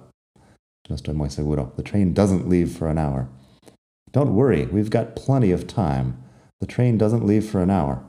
No 0.90 0.96
estoy 0.96 1.14
muy 1.14 1.30
seguro. 1.30 1.72
The 1.76 1.84
train 1.84 2.14
doesn't 2.14 2.50
leave 2.50 2.72
for 2.72 2.88
an 2.88 2.98
hour. 2.98 3.30
Don't 4.12 4.34
worry, 4.34 4.66
we've 4.66 4.90
got 4.90 5.16
plenty 5.16 5.52
of 5.52 5.68
time. 5.68 6.18
The 6.60 6.68
train 6.68 6.98
doesn't 6.98 7.26
leave 7.26 7.48
for 7.48 7.62
an 7.62 7.70
hour. 7.70 8.04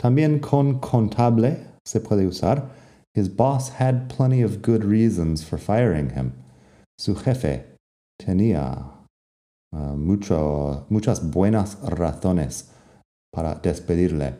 También 0.00 0.40
con 0.40 0.80
contable 0.80 1.58
se 1.84 2.00
puede 2.00 2.26
usar. 2.26 2.68
His 3.14 3.28
boss 3.28 3.70
had 3.70 4.08
plenty 4.08 4.40
of 4.40 4.62
good 4.62 4.84
reasons 4.84 5.44
for 5.44 5.58
firing 5.58 6.10
him. 6.10 6.32
Su 6.98 7.14
jefe 7.14 7.64
tenía 8.20 8.86
uh, 9.72 9.96
muchas 9.96 11.20
buenas 11.20 11.76
razones 11.82 12.68
para 13.32 13.60
despedirle. 13.62 14.36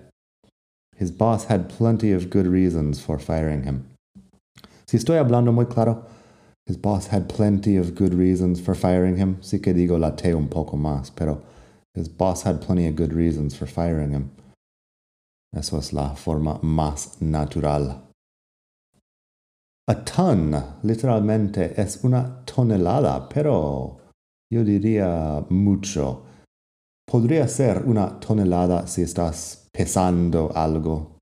His 0.96 1.10
boss 1.10 1.46
had 1.46 1.68
plenty 1.68 2.12
of 2.12 2.30
good 2.30 2.46
reasons 2.46 3.00
for 3.00 3.18
firing 3.18 3.64
him. 3.64 3.91
Si 4.92 4.98
estoy 4.98 5.16
hablando 5.16 5.52
muy 5.52 5.64
claro, 5.64 6.04
his 6.66 6.76
boss 6.76 7.06
had 7.06 7.26
plenty 7.26 7.78
of 7.78 7.94
good 7.94 8.12
reasons 8.12 8.60
for 8.60 8.74
firing 8.74 9.16
him. 9.16 9.38
Sí 9.40 9.58
que 9.58 9.72
digo 9.72 9.98
la 9.98 10.10
T 10.10 10.34
un 10.34 10.48
poco 10.48 10.76
más, 10.76 11.10
pero 11.10 11.40
his 11.94 12.10
boss 12.10 12.42
had 12.42 12.60
plenty 12.60 12.86
of 12.86 12.94
good 12.94 13.14
reasons 13.14 13.54
for 13.54 13.66
firing 13.66 14.12
him. 14.12 14.32
Eso 15.56 15.78
es 15.78 15.94
la 15.94 16.14
forma 16.14 16.58
más 16.62 17.22
natural. 17.22 18.02
A 19.88 19.94
ton, 19.94 20.62
literalmente, 20.82 21.72
es 21.80 22.04
una 22.04 22.42
tonelada, 22.44 23.30
pero 23.30 23.98
yo 24.50 24.62
diría 24.62 25.42
mucho. 25.48 26.26
Podría 27.10 27.48
ser 27.48 27.86
una 27.86 28.20
tonelada 28.20 28.86
si 28.86 29.00
estás 29.00 29.70
pesando 29.72 30.52
algo, 30.54 31.16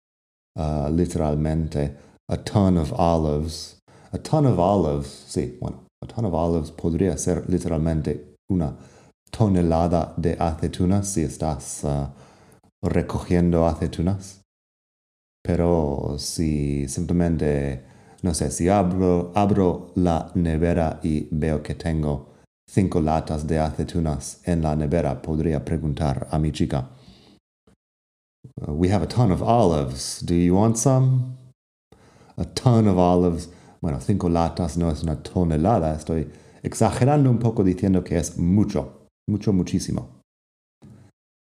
uh, 0.58 0.90
literalmente. 0.90 2.09
A 2.30 2.36
ton 2.36 2.78
of 2.78 2.92
olives. 2.92 3.80
A 4.12 4.18
ton 4.18 4.46
of 4.46 4.56
olives, 4.56 5.08
sí, 5.26 5.58
bueno, 5.60 5.80
a 6.00 6.06
ton 6.06 6.24
of 6.24 6.32
olives 6.32 6.70
podría 6.70 7.18
ser 7.18 7.44
literalmente 7.48 8.36
una 8.48 8.76
tonelada 9.32 10.14
de 10.16 10.36
aceitunas 10.38 11.08
si 11.08 11.22
estás 11.22 11.82
uh, 11.82 12.06
recogiendo 12.84 13.66
aceitunas. 13.66 14.42
Pero 15.42 16.18
si 16.18 16.86
simplemente, 16.86 17.82
no 18.22 18.32
sé, 18.32 18.52
si 18.52 18.68
abro, 18.68 19.32
abro 19.34 19.90
la 19.96 20.30
nevera 20.36 21.00
y 21.02 21.26
veo 21.32 21.64
que 21.64 21.74
tengo 21.74 22.28
cinco 22.68 23.00
latas 23.00 23.48
de 23.48 23.58
aceitunas 23.58 24.40
en 24.44 24.62
la 24.62 24.76
nevera, 24.76 25.20
podría 25.20 25.64
preguntar 25.64 26.28
a 26.30 26.38
mi 26.38 26.52
chica. 26.52 26.90
Uh, 28.60 28.72
we 28.72 28.88
have 28.88 29.02
a 29.02 29.08
ton 29.08 29.32
of 29.32 29.42
olives. 29.42 30.20
Do 30.20 30.36
you 30.36 30.54
want 30.54 30.78
some? 30.78 31.39
A 32.40 32.44
ton 32.44 32.88
of 32.88 32.96
olives. 32.96 33.50
Bueno, 33.82 34.00
cinco 34.00 34.28
latas 34.28 34.78
no 34.78 34.90
es 34.90 35.02
una 35.02 35.22
tonelada. 35.22 35.94
Estoy 35.94 36.26
exagerando 36.62 37.30
un 37.30 37.38
poco 37.38 37.62
diciendo 37.62 38.02
que 38.02 38.16
es 38.16 38.38
mucho, 38.38 39.08
mucho, 39.28 39.52
muchísimo. 39.52 40.22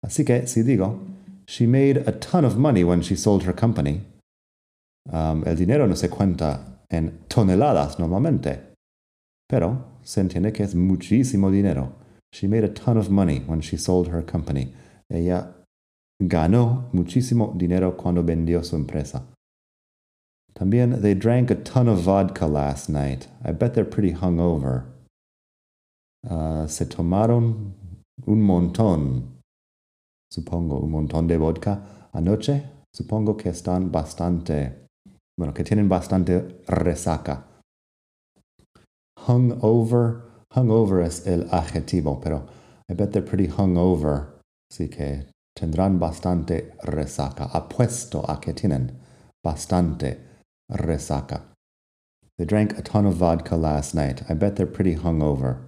Así 0.04 0.26
que 0.26 0.48
si 0.48 0.64
digo, 0.64 1.00
she 1.48 1.66
made 1.66 2.04
a 2.08 2.12
ton 2.20 2.44
of 2.44 2.58
money 2.58 2.84
when 2.84 3.02
she 3.02 3.16
sold 3.16 3.44
her 3.44 3.54
company. 3.54 4.02
Um, 5.10 5.44
el 5.46 5.56
dinero 5.56 5.88
no 5.88 5.96
se 5.96 6.10
cuenta 6.10 6.84
en 6.90 7.20
toneladas 7.28 7.98
normalmente, 7.98 8.74
pero 9.48 9.98
se 10.04 10.22
entiende 10.22 10.52
que 10.52 10.64
es 10.64 10.76
muchísimo 10.76 11.50
dinero. 11.50 11.94
She 12.34 12.48
made 12.48 12.66
a 12.66 12.74
ton 12.74 12.98
of 12.98 13.10
money 13.10 13.44
when 13.48 13.62
she 13.62 13.78
sold 13.78 14.10
her 14.10 14.24
company. 14.24 14.74
Ella 15.10 15.54
ganó 16.20 16.90
muchísimo 16.92 17.54
dinero 17.58 17.96
cuando 17.96 18.24
vendió 18.24 18.64
su 18.64 18.76
empresa. 18.76 19.31
También, 20.54 21.02
they 21.02 21.14
drank 21.14 21.50
a 21.50 21.56
ton 21.56 21.88
of 21.88 22.00
vodka 22.02 22.46
last 22.46 22.90
night. 22.90 23.28
I 23.44 23.52
bet 23.52 23.74
they're 23.74 23.86
pretty 23.86 24.14
hungover. 24.14 24.86
Uh, 26.30 26.68
se 26.68 26.86
tomaron 26.86 27.74
un 28.28 28.42
montón, 28.42 29.40
supongo, 30.32 30.84
un 30.84 30.92
montón 30.92 31.28
de 31.28 31.38
vodka 31.38 31.82
anoche. 32.14 32.64
Supongo 32.94 33.38
que 33.38 33.50
están 33.50 33.92
bastante, 33.92 34.88
bueno, 35.38 35.54
que 35.54 35.64
tienen 35.64 35.88
bastante 35.88 36.62
resaca. 36.68 37.46
Hungover, 39.28 40.22
hungover 40.56 41.02
es 41.02 41.26
el 41.26 41.48
adjetivo, 41.52 42.20
pero 42.22 42.48
I 42.90 42.94
bet 42.94 43.14
they're 43.14 43.26
pretty 43.26 43.48
hungover. 43.48 44.42
Así 44.70 44.90
que 44.90 45.28
tendrán 45.56 46.00
bastante 46.00 46.74
resaca. 46.84 47.50
Apuesto 47.54 48.30
a 48.30 48.40
que 48.40 48.54
tienen 48.54 49.00
bastante 49.44 50.31
resaca. 50.78 51.42
They 52.38 52.46
drank 52.46 52.78
a 52.78 52.82
ton 52.82 53.06
of 53.06 53.16
vodka 53.16 53.56
last 53.56 53.94
night. 53.94 54.24
I 54.30 54.34
bet 54.34 54.56
they're 54.56 54.66
pretty 54.66 54.96
hungover. 54.96 55.60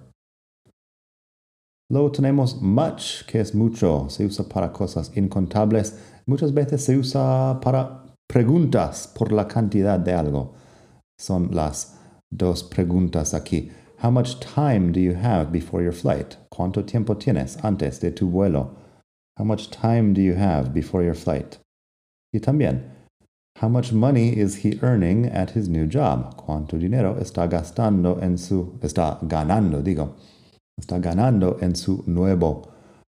Luego 1.90 2.10
tenemos 2.10 2.60
much, 2.60 3.26
que 3.26 3.40
es 3.40 3.54
mucho. 3.54 4.08
Se 4.08 4.24
usa 4.24 4.44
para 4.44 4.70
cosas 4.70 5.10
incontables. 5.16 5.96
Muchas 6.26 6.52
veces 6.52 6.84
se 6.84 6.96
usa 6.96 7.60
para 7.60 8.00
preguntas 8.28 9.06
por 9.14 9.30
la 9.32 9.44
cantidad 9.44 9.98
de 9.98 10.12
algo. 10.12 10.54
Son 11.18 11.50
las 11.52 11.96
dos 12.32 12.62
preguntas 12.62 13.34
aquí. 13.34 13.70
How 14.02 14.10
much 14.10 14.40
time 14.40 14.92
do 14.92 15.00
you 15.00 15.14
have 15.14 15.52
before 15.52 15.82
your 15.82 15.92
flight? 15.92 16.36
¿Cuánto 16.50 16.84
tiempo 16.84 17.14
tienes 17.14 17.56
antes 17.62 18.00
de 18.00 18.10
tu 18.10 18.28
vuelo? 18.28 18.76
How 19.36 19.44
much 19.44 19.70
time 19.70 20.12
do 20.14 20.20
you 20.20 20.34
have 20.34 20.72
before 20.72 21.04
your 21.04 21.14
flight? 21.14 21.58
Y 22.32 22.40
también, 22.40 22.82
how 23.60 23.68
much 23.68 23.92
money 23.92 24.30
is 24.36 24.62
he 24.64 24.78
earning 24.82 25.26
at 25.26 25.50
his 25.50 25.68
new 25.68 25.86
job? 25.86 26.36
¿Cuánto 26.36 26.78
dinero 26.78 27.16
está 27.18 27.48
gastando 27.48 28.20
en 28.20 28.38
su 28.38 28.78
ganando, 29.22 29.82
digo, 29.82 30.16
está 30.78 30.98
ganando 30.98 31.58
en 31.60 31.74
su 31.76 32.02
nuevo 32.06 32.62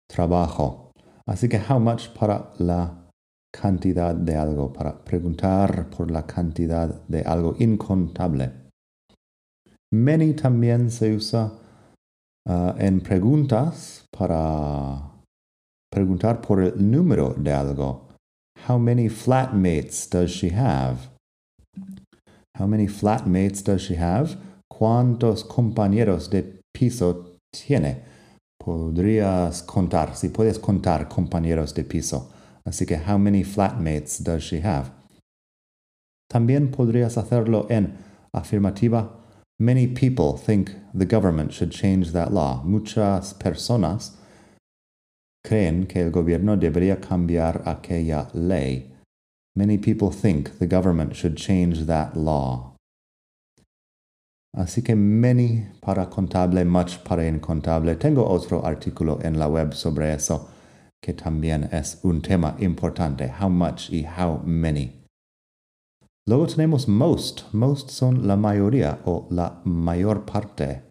trabajo? 0.08 0.90
Así 1.26 1.48
que 1.48 1.58
how 1.58 1.78
much 1.78 2.08
para 2.08 2.50
la 2.58 3.00
cantidad 3.52 4.14
de 4.14 4.36
algo, 4.36 4.72
para 4.72 5.04
preguntar 5.04 5.90
por 5.90 6.10
la 6.10 6.26
cantidad 6.26 7.02
de 7.08 7.22
algo 7.22 7.56
incontable. 7.58 8.52
Many 9.92 10.34
también 10.34 10.90
se 10.90 11.14
usa 11.14 11.52
uh, 12.48 12.74
en 12.78 13.00
preguntas 13.00 14.06
para 14.16 15.02
preguntar 15.90 16.40
por 16.40 16.62
el 16.62 16.90
número 16.90 17.34
de 17.36 17.52
algo. 17.52 18.09
How 18.66 18.78
many 18.78 19.08
flatmates 19.08 20.08
does 20.08 20.30
she 20.30 20.50
have? 20.50 21.08
How 22.56 22.66
many 22.66 22.86
flatmates 22.86 23.64
does 23.64 23.82
she 23.82 23.94
have? 23.94 24.36
¿Cuántos 24.70 25.44
compañeros 25.44 26.30
de 26.30 26.60
piso 26.74 27.38
tiene? 27.52 28.02
Podrías 28.62 29.62
contar, 29.66 30.14
si 30.14 30.28
puedes 30.28 30.58
contar 30.58 31.08
compañeros 31.08 31.74
de 31.74 31.84
piso. 31.84 32.30
Así 32.66 32.86
que, 32.86 32.96
how 32.96 33.16
many 33.16 33.42
flatmates 33.42 34.22
does 34.22 34.42
she 34.42 34.60
have? 34.60 34.92
También 36.30 36.70
podrías 36.70 37.16
hacerlo 37.16 37.66
en 37.70 37.96
afirmativa. 38.34 39.08
Many 39.58 39.86
people 39.86 40.36
think 40.36 40.72
the 40.94 41.06
government 41.06 41.52
should 41.52 41.72
change 41.72 42.12
that 42.12 42.32
law. 42.32 42.62
Muchas 42.64 43.32
personas 43.32 44.16
creen 45.42 45.86
que 45.86 46.00
el 46.00 46.10
gobierno 46.10 46.56
debería 46.56 47.00
cambiar 47.00 47.62
aquella 47.66 48.28
ley. 48.34 48.92
Many 49.56 49.78
people 49.78 50.10
think 50.10 50.58
the 50.58 50.66
government 50.66 51.14
should 51.14 51.36
change 51.36 51.86
that 51.86 52.14
law. 52.14 52.76
Así 54.54 54.82
que 54.82 54.96
many 54.96 55.66
para 55.80 56.06
contable, 56.06 56.64
much 56.64 56.98
para 57.04 57.26
incontable. 57.26 57.96
Tengo 57.96 58.26
otro 58.26 58.64
artículo 58.64 59.20
en 59.22 59.38
la 59.38 59.48
web 59.48 59.74
sobre 59.74 60.12
eso 60.12 60.48
que 61.02 61.14
también 61.14 61.68
es 61.72 61.98
un 62.02 62.20
tema 62.20 62.56
importante. 62.58 63.32
How 63.40 63.48
much 63.48 63.90
y 63.90 64.04
how 64.04 64.40
many. 64.44 64.92
Luego 66.26 66.46
tenemos 66.46 66.88
most. 66.88 67.52
Most 67.52 67.90
son 67.90 68.26
la 68.26 68.36
mayoría 68.36 68.98
o 69.04 69.26
la 69.30 69.60
mayor 69.64 70.24
parte. 70.24 70.89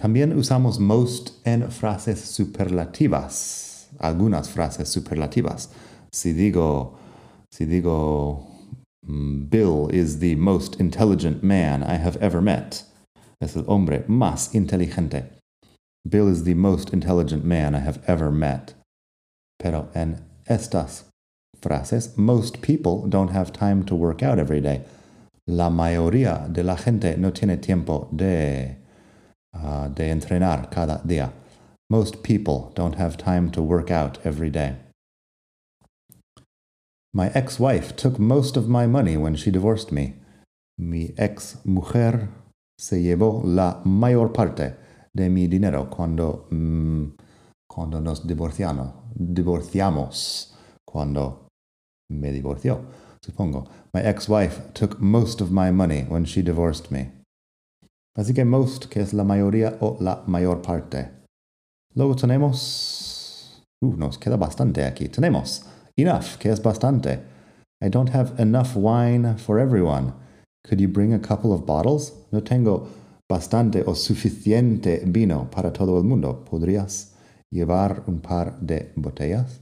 También 0.00 0.32
usamos 0.32 0.78
most 0.78 1.32
en 1.44 1.70
frases 1.70 2.20
superlativas, 2.20 3.90
algunas 3.98 4.48
frases 4.48 4.88
superlativas. 4.88 5.68
Si 6.10 6.32
digo, 6.32 6.96
si 7.52 7.66
digo, 7.66 8.46
Bill 9.06 9.90
is 9.92 10.20
the 10.20 10.36
most 10.36 10.80
intelligent 10.80 11.42
man 11.42 11.82
I 11.82 11.98
have 11.98 12.16
ever 12.22 12.40
met. 12.40 12.84
Es 13.42 13.56
el 13.56 13.64
hombre 13.68 14.04
más 14.08 14.54
inteligente. 14.54 15.24
Bill 16.08 16.28
is 16.28 16.44
the 16.44 16.54
most 16.54 16.94
intelligent 16.94 17.44
man 17.44 17.74
I 17.74 17.80
have 17.80 18.00
ever 18.06 18.30
met. 18.30 18.72
Pero 19.58 19.90
en 19.94 20.24
estas 20.48 21.04
frases, 21.60 22.16
most 22.16 22.62
people 22.62 23.06
don't 23.06 23.32
have 23.32 23.52
time 23.52 23.84
to 23.84 23.94
work 23.94 24.22
out 24.22 24.38
every 24.38 24.62
day. 24.62 24.80
La 25.46 25.68
mayoría 25.68 26.50
de 26.50 26.62
la 26.62 26.76
gente 26.76 27.18
no 27.18 27.32
tiene 27.32 27.58
tiempo 27.58 28.08
de 28.16 28.79
uh, 29.54 29.88
de 29.88 30.10
entrenar 30.10 30.70
cada 30.70 31.00
día. 31.04 31.32
Most 31.88 32.22
people 32.22 32.72
don't 32.74 32.96
have 32.96 33.16
time 33.16 33.50
to 33.50 33.62
work 33.62 33.90
out 33.90 34.18
every 34.24 34.50
day. 34.50 34.76
My 37.12 37.30
ex 37.34 37.58
wife 37.58 37.96
took 37.96 38.18
most 38.18 38.56
of 38.56 38.68
my 38.68 38.86
money 38.86 39.16
when 39.16 39.34
she 39.34 39.50
divorced 39.50 39.90
me. 39.90 40.14
Mi 40.78 41.12
ex 41.18 41.56
mujer 41.64 42.28
se 42.78 43.02
llevó 43.02 43.42
la 43.44 43.80
mayor 43.84 44.28
parte 44.32 44.76
de 45.12 45.28
mi 45.28 45.48
dinero 45.48 45.90
cuando, 45.90 46.46
mm, 46.50 47.16
cuando 47.68 48.00
nos 48.00 48.26
divorciamos, 48.26 48.94
divorciamos, 49.14 50.54
cuando 50.86 51.48
me 52.08 52.30
divorció, 52.32 52.84
supongo. 53.20 53.66
My 53.92 54.02
ex 54.02 54.28
wife 54.28 54.72
took 54.72 55.00
most 55.00 55.40
of 55.40 55.50
my 55.50 55.72
money 55.72 56.04
when 56.08 56.24
she 56.24 56.42
divorced 56.42 56.92
me. 56.92 57.10
Así 58.16 58.34
que 58.34 58.44
most, 58.44 58.86
que 58.86 59.00
es 59.00 59.12
la 59.12 59.24
mayoría 59.24 59.76
o 59.80 59.96
la 60.00 60.22
mayor 60.26 60.62
parte. 60.62 61.10
Luego 61.94 62.16
tenemos... 62.16 63.62
Uh, 63.82 63.96
nos 63.96 64.18
queda 64.18 64.36
bastante 64.36 64.84
aquí. 64.84 65.08
Tenemos 65.08 65.64
enough, 65.96 66.36
que 66.38 66.50
es 66.50 66.62
bastante. 66.62 67.20
I 67.82 67.88
don't 67.88 68.10
have 68.14 68.38
enough 68.38 68.76
wine 68.76 69.36
for 69.38 69.58
everyone. 69.58 70.12
Could 70.64 70.80
you 70.80 70.88
bring 70.88 71.14
a 71.14 71.18
couple 71.18 71.52
of 71.52 71.64
bottles? 71.64 72.12
No 72.30 72.42
tengo 72.42 72.88
bastante 73.28 73.82
o 73.86 73.94
suficiente 73.94 75.02
vino 75.06 75.48
para 75.50 75.72
todo 75.72 75.96
el 75.96 76.04
mundo. 76.04 76.44
¿Podrías 76.44 77.14
llevar 77.50 78.02
un 78.06 78.20
par 78.20 78.58
de 78.60 78.92
botellas? 78.96 79.60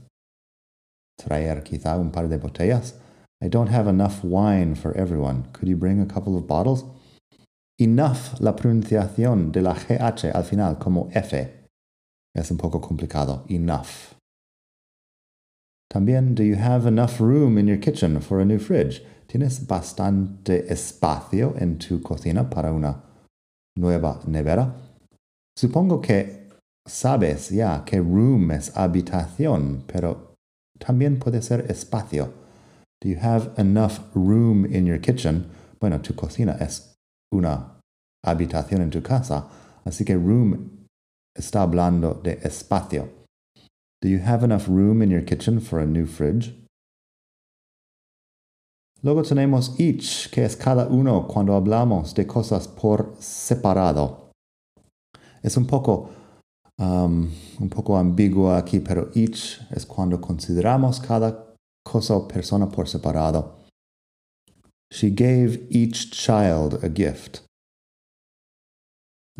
Traer 1.17 1.63
quizá 1.63 1.97
un 1.97 2.11
par 2.11 2.27
de 2.27 2.37
botellas? 2.37 2.95
I 3.41 3.47
don't 3.47 3.69
have 3.69 3.87
enough 3.87 4.23
wine 4.23 4.75
for 4.75 4.93
everyone. 4.97 5.45
Could 5.53 5.69
you 5.69 5.77
bring 5.77 6.01
a 6.01 6.05
couple 6.05 6.35
of 6.35 6.45
bottles? 6.45 6.83
Enough 7.79 8.39
la 8.39 8.55
pronunciación 8.55 9.51
de 9.51 9.61
la 9.61 9.73
GH 9.73 10.31
al 10.33 10.43
final 10.43 10.77
como 10.77 11.09
F. 11.11 11.67
Es 12.35 12.51
un 12.51 12.57
poco 12.57 12.79
complicado. 12.79 13.45
Enough. 13.49 14.15
También, 15.89 16.35
do 16.35 16.43
you 16.43 16.55
have 16.55 16.85
enough 16.85 17.19
room 17.19 17.57
in 17.57 17.67
your 17.67 17.79
kitchen 17.79 18.21
for 18.21 18.39
a 18.39 18.45
new 18.45 18.59
fridge? 18.59 19.01
¿Tienes 19.27 19.65
bastante 19.65 20.71
espacio 20.71 21.55
en 21.57 21.77
tu 21.79 22.01
cocina 22.01 22.49
para 22.49 22.71
una 22.71 23.01
nueva 23.75 24.19
nevera? 24.27 24.75
Supongo 25.57 26.01
que 26.01 26.47
sabes 26.87 27.49
ya 27.49 27.83
que 27.85 27.99
room 27.99 28.51
es 28.51 28.75
habitación, 28.75 29.83
pero 29.87 30.35
también 30.79 31.17
puede 31.17 31.41
ser 31.41 31.65
espacio. 31.69 32.33
Do 33.01 33.09
you 33.09 33.17
have 33.21 33.51
enough 33.57 33.99
room 34.13 34.65
in 34.65 34.85
your 34.85 34.99
kitchen? 34.99 35.49
Bueno, 35.79 36.01
tu 36.01 36.13
cocina 36.13 36.57
es 36.59 36.88
una 37.31 37.79
habitación 38.23 38.81
en 38.81 38.89
tu 38.89 39.01
casa, 39.01 39.47
así 39.85 40.05
que 40.05 40.15
room 40.15 40.87
está 41.35 41.61
hablando 41.61 42.13
de 42.23 42.39
espacio. 42.43 43.09
Do 44.01 44.07
you 44.07 44.19
have 44.23 44.43
enough 44.43 44.67
room 44.67 45.01
in 45.01 45.09
your 45.09 45.21
kitchen 45.21 45.59
for 45.59 45.79
a 45.79 45.85
new 45.85 46.05
fridge? 46.05 46.53
Luego 49.01 49.23
tenemos 49.23 49.79
each, 49.79 50.29
que 50.29 50.43
es 50.43 50.57
cada 50.57 50.87
uno 50.87 51.25
cuando 51.25 51.53
hablamos 51.53 52.13
de 52.13 52.27
cosas 52.27 52.67
por 52.67 53.15
separado. 53.19 54.31
Es 55.41 55.55
un 55.55 55.65
poco, 55.65 56.09
um, 56.77 57.29
un 57.59 57.69
poco 57.69 57.97
ambiguo 57.97 58.53
aquí, 58.53 58.81
pero 58.81 59.09
each 59.15 59.61
es 59.71 59.85
cuando 59.85 60.19
consideramos 60.19 60.99
cada 60.99 61.55
cosa 61.83 62.15
o 62.15 62.27
persona 62.27 62.69
por 62.69 62.89
separado. 62.89 63.58
She 64.91 65.11
gave 65.11 65.67
each 65.69 66.11
child 66.11 66.83
a 66.83 66.89
gift. 66.89 67.41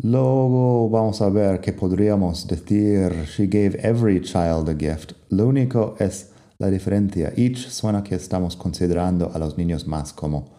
Luego 0.02 0.88
vamos 0.88 1.20
a 1.20 1.28
ver 1.28 1.60
que 1.60 1.72
podríamos 1.72 2.46
decir 2.46 3.26
she 3.26 3.46
gave 3.46 3.74
every 3.82 4.20
child 4.20 4.68
a 4.68 4.74
gift. 4.74 5.12
Lo 5.28 5.48
único 5.48 5.96
es 5.98 6.32
la 6.58 6.70
diferencia. 6.70 7.32
Each 7.36 7.68
suena 7.68 8.02
que 8.02 8.14
estamos 8.14 8.56
considerando 8.56 9.30
a 9.34 9.38
los 9.38 9.58
niños 9.58 9.86
más 9.86 10.12
como 10.12 10.52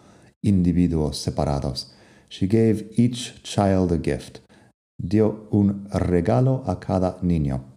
individuos 0.43 1.17
separados. 1.17 1.93
She 2.29 2.47
gave 2.47 2.89
each 2.97 3.41
child 3.43 3.91
a 3.93 3.97
gift. 3.97 4.39
Dio 5.01 5.47
un 5.51 5.87
regalo 5.91 6.63
a 6.67 6.79
cada 6.79 7.17
niño. 7.21 7.75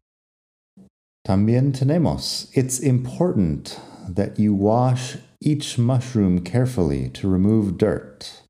También 1.25 1.73
tenemos, 1.73 2.51
it's 2.55 2.81
important 2.83 3.79
that 4.09 4.39
you 4.39 4.55
wash 4.55 5.17
each 5.41 5.79
mushroom 5.79 6.41
carefully 6.41 7.09
to 7.11 7.29
remove 7.29 7.79
dirt. 7.79 8.43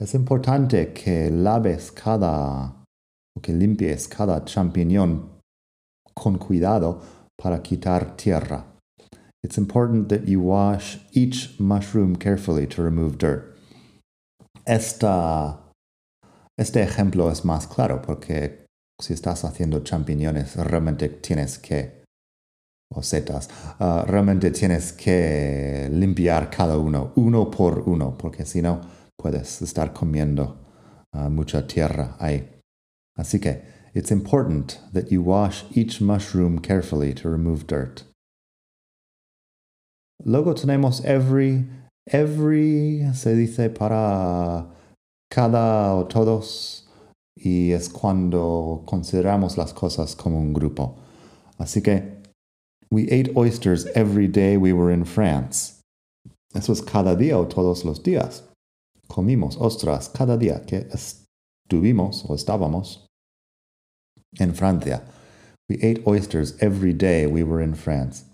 Es 0.00 0.14
importante 0.14 0.94
que 0.94 1.30
laves 1.30 1.90
cada 1.94 2.74
o 3.36 3.40
que 3.40 3.52
limpies 3.52 4.08
cada 4.08 4.40
champiñón 4.44 5.28
con 6.14 6.38
cuidado 6.38 7.02
para 7.38 7.60
quitar 7.62 8.16
tierra. 8.16 8.64
It's 9.42 9.56
important 9.56 10.08
that 10.08 10.28
you 10.28 10.40
wash 10.40 10.98
each 11.12 11.58
mushroom 11.58 12.16
carefully 12.16 12.66
to 12.68 12.82
remove 12.82 13.18
dirt. 13.18 13.56
Esta, 14.66 15.58
este 16.58 16.82
ejemplo 16.82 17.30
es 17.30 17.44
más 17.44 17.66
claro 17.66 18.02
porque 18.02 18.66
si 19.00 19.14
estás 19.14 19.44
haciendo 19.44 19.80
champiñones 19.80 20.56
realmente 20.56 21.08
tienes 21.08 21.58
que, 21.58 21.99
o 22.92 23.02
setas, 23.02 23.48
uh, 23.78 24.04
realmente 24.06 24.50
tienes 24.50 24.92
que 24.92 25.88
limpiar 25.92 26.50
cada 26.50 26.76
uno, 26.76 27.12
uno 27.16 27.50
por 27.50 27.80
uno, 27.86 28.16
porque 28.18 28.44
si 28.44 28.60
no 28.60 28.80
puedes 29.16 29.62
estar 29.62 29.92
comiendo 29.92 30.56
uh, 31.12 31.30
mucha 31.30 31.66
tierra 31.66 32.16
ahí. 32.18 32.48
Así 33.16 33.38
que, 33.38 33.62
it's 33.94 34.10
important 34.10 34.78
that 34.92 35.10
you 35.10 35.22
wash 35.22 35.64
each 35.74 36.00
mushroom 36.00 36.58
carefully 36.58 37.12
to 37.14 37.28
remove 37.28 37.66
dirt. 37.66 38.04
Luego 40.24 40.54
tenemos 40.54 41.04
every, 41.04 41.66
every 42.06 43.06
se 43.14 43.34
dice 43.34 43.70
para 43.70 44.66
cada 45.30 45.94
o 45.94 46.06
todos 46.06 46.88
y 47.36 47.72
es 47.72 47.88
cuando 47.88 48.82
consideramos 48.84 49.56
las 49.56 49.72
cosas 49.72 50.14
como 50.14 50.38
un 50.38 50.52
grupo. 50.52 50.98
Así 51.58 51.82
que, 51.82 52.19
we 52.90 53.08
ate 53.10 53.36
oysters 53.36 53.86
every 53.94 54.26
day 54.26 54.56
we 54.56 54.72
were 54.72 54.90
in 54.90 55.04
France. 55.04 55.80
Eso 56.54 56.72
es 56.72 56.80
cada 56.80 57.14
día 57.16 57.36
o 57.36 57.46
todos 57.46 57.84
los 57.84 58.00
días. 58.00 58.42
Comimos 59.08 59.56
ostras 59.58 60.12
cada 60.12 60.36
día 60.36 60.66
que 60.66 60.84
estuvimos 60.90 62.28
o 62.28 62.34
estábamos 62.34 62.98
en 64.38 64.52
Francia. 64.52 65.02
We 65.68 65.76
ate 65.76 66.02
oysters 66.06 66.60
every 66.60 66.92
day 66.92 67.26
we 67.26 67.44
were 67.44 67.60
in 67.60 67.74
France. 67.74 68.24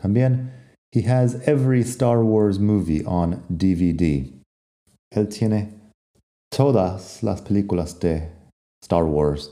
También, 0.00 0.50
he 0.92 1.02
has 1.02 1.34
every 1.46 1.82
Star 1.82 2.24
Wars 2.24 2.58
movie 2.58 3.04
on 3.04 3.42
DVD. 3.52 4.32
Él 5.14 5.26
tiene 5.26 5.72
todas 6.50 7.22
las 7.22 7.42
películas 7.42 7.98
de 8.00 8.30
Star 8.82 9.04
Wars 9.04 9.50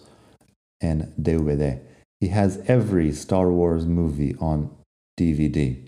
en 0.80 1.12
DVD. 1.20 1.80
He 2.20 2.28
has 2.28 2.58
every 2.66 3.10
Star 3.10 3.50
Wars 3.50 3.84
movie 3.84 4.34
on 4.40 4.70
DVD. 5.18 5.86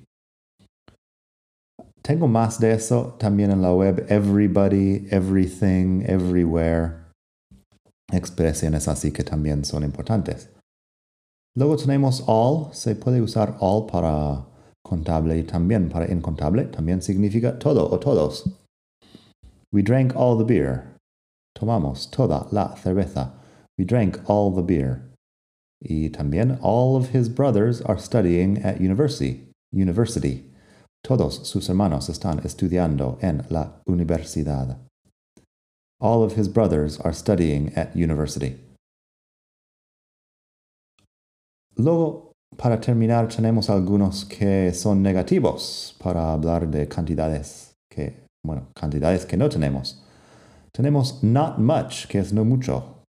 Tengo 2.02 2.26
más 2.26 2.58
de 2.58 2.72
eso 2.72 3.16
también 3.18 3.50
en 3.50 3.62
la 3.62 3.74
web. 3.74 4.06
Everybody, 4.08 5.06
everything, 5.10 6.04
everywhere. 6.06 7.04
Expresiones 8.12 8.88
así 8.88 9.12
que 9.12 9.24
también 9.24 9.64
son 9.64 9.84
importantes. 9.84 10.48
Luego 11.56 11.76
tenemos 11.76 12.22
all. 12.26 12.72
Se 12.72 12.94
puede 12.94 13.20
usar 13.20 13.56
all 13.60 13.86
para 13.86 14.46
contable 14.82 15.38
y 15.38 15.42
también 15.42 15.88
para 15.88 16.10
incontable. 16.10 16.64
También 16.66 17.02
significa 17.02 17.58
todo 17.58 17.90
o 17.90 17.98
todos. 17.98 18.48
We 19.72 19.82
drank 19.82 20.14
all 20.16 20.38
the 20.38 20.44
beer. 20.44 20.96
Tomamos 21.54 22.10
toda 22.10 22.46
la 22.52 22.74
cerveza. 22.76 23.32
We 23.78 23.84
drank 23.84 24.18
all 24.28 24.54
the 24.54 24.62
beer. 24.62 25.02
Y 25.80 26.10
también 26.10 26.58
all 26.60 26.96
of 26.96 27.14
his 27.14 27.28
brothers 27.28 27.80
are 27.82 27.98
studying 27.98 28.58
at 28.64 28.80
university. 28.80 29.48
University. 29.72 30.44
Todos 31.02 31.48
sus 31.48 31.68
hermanos 31.68 32.08
están 32.08 32.40
estudiando 32.44 33.18
en 33.22 33.44
la 33.50 33.80
universidad. 33.86 34.76
All 36.00 36.22
of 36.22 36.36
his 36.36 36.48
brothers 36.48 36.98
are 37.00 37.12
studying 37.12 37.72
at 37.76 37.94
university. 37.94 38.56
Luego, 41.76 42.32
para 42.56 42.80
terminar, 42.80 43.28
tenemos 43.28 43.70
algunos 43.70 44.24
que 44.24 44.72
son 44.74 45.02
negativos 45.02 45.94
para 46.02 46.32
hablar 46.32 46.68
de 46.68 46.88
cantidades 46.88 47.74
que, 47.88 48.24
bueno, 48.44 48.68
cantidades 48.74 49.24
que 49.24 49.36
no 49.36 49.48
tenemos. 49.48 50.02
Tenemos 50.72 51.22
not 51.22 51.58
much, 51.58 52.06
que 52.08 52.18
es 52.18 52.32
no 52.32 52.44
mucho. 52.44 53.04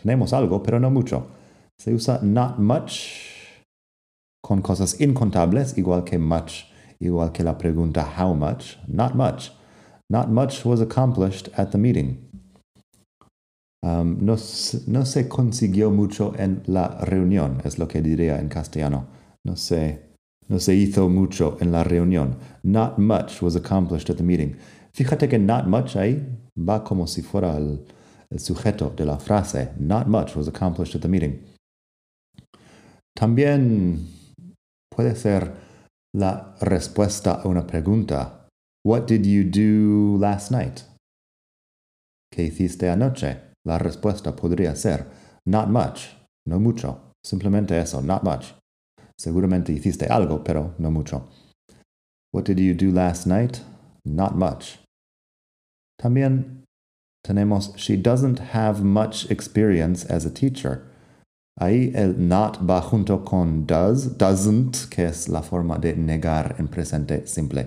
Tenemos 0.00 0.32
algo, 0.32 0.62
pero 0.62 0.78
no 0.78 0.90
mucho. 0.90 1.37
Se 1.80 1.94
usa 1.94 2.20
not 2.22 2.58
much 2.58 3.28
con 4.42 4.62
cosas 4.62 5.00
incontables, 5.00 5.78
igual 5.78 6.04
que 6.04 6.18
much, 6.18 6.64
igual 7.00 7.32
que 7.32 7.44
la 7.44 7.56
pregunta 7.56 8.04
how 8.04 8.34
much, 8.34 8.78
not 8.88 9.14
much. 9.14 9.52
Not 10.10 10.28
much 10.30 10.64
was 10.64 10.80
accomplished 10.80 11.50
at 11.56 11.70
the 11.70 11.78
meeting. 11.78 12.28
Um, 13.82 14.18
no, 14.20 14.36
no, 14.86 15.04
se 15.04 15.28
consiguió 15.28 15.90
mucho 15.94 16.34
en 16.36 16.62
la 16.66 16.98
reunión, 17.04 17.60
es 17.64 17.78
lo 17.78 17.86
que 17.86 18.02
diría 18.02 18.40
en 18.40 18.48
castellano. 18.48 19.06
No 19.44 19.54
se, 19.54 20.00
no 20.48 20.58
se 20.58 20.74
hizo 20.74 21.08
mucho 21.08 21.58
en 21.60 21.70
la 21.70 21.84
reunión. 21.84 22.38
Not 22.64 22.98
much 22.98 23.40
was 23.40 23.54
accomplished 23.54 24.10
at 24.10 24.16
the 24.16 24.24
meeting. 24.24 24.56
Fíjate 24.92 25.28
que 25.28 25.38
not 25.38 25.66
much 25.66 25.94
ahí 25.94 26.26
va 26.56 26.82
como 26.82 27.06
si 27.06 27.22
fuera 27.22 27.56
el, 27.56 27.86
el 28.30 28.40
sujeto 28.40 28.90
de 28.96 29.04
la 29.04 29.18
frase. 29.18 29.70
Not 29.78 30.08
much 30.08 30.34
was 30.34 30.48
accomplished 30.48 30.96
at 30.96 31.02
the 31.02 31.08
meeting. 31.08 31.38
También 33.18 34.06
puede 34.94 35.16
ser 35.16 35.52
la 36.14 36.54
respuesta 36.60 37.42
a 37.42 37.48
una 37.48 37.66
pregunta. 37.66 38.46
What 38.86 39.08
did 39.08 39.26
you 39.26 39.42
do 39.42 40.18
last 40.18 40.52
night? 40.52 40.82
¿Qué 42.32 42.44
hiciste 42.44 42.88
anoche? 42.88 43.40
La 43.66 43.78
respuesta 43.78 44.36
podría 44.36 44.76
ser 44.76 45.06
not 45.44 45.68
much, 45.68 46.16
no 46.46 46.60
mucho. 46.60 47.12
Simplemente 47.24 47.76
eso, 47.76 48.00
not 48.00 48.22
much. 48.22 48.54
Seguramente 49.18 49.72
hiciste 49.72 50.06
algo, 50.06 50.44
pero 50.44 50.74
no 50.78 50.92
mucho. 50.92 51.28
What 52.32 52.44
did 52.44 52.60
you 52.60 52.72
do 52.72 52.92
last 52.92 53.26
night? 53.26 53.64
Not 54.04 54.36
much. 54.36 54.78
También 56.00 56.62
tenemos 57.26 57.76
she 57.76 57.96
doesn't 57.96 58.54
have 58.54 58.84
much 58.84 59.28
experience 59.28 60.04
as 60.04 60.24
a 60.24 60.30
teacher. 60.30 60.84
Ahí 61.60 61.90
el 61.94 62.14
not 62.16 62.58
va 62.68 62.80
junto 62.80 63.24
con 63.24 63.66
does, 63.66 64.16
doesn't, 64.16 64.88
que 64.90 65.06
es 65.06 65.28
la 65.28 65.42
forma 65.42 65.78
de 65.78 65.96
negar 65.96 66.54
en 66.58 66.68
presente 66.68 67.26
simple. 67.26 67.66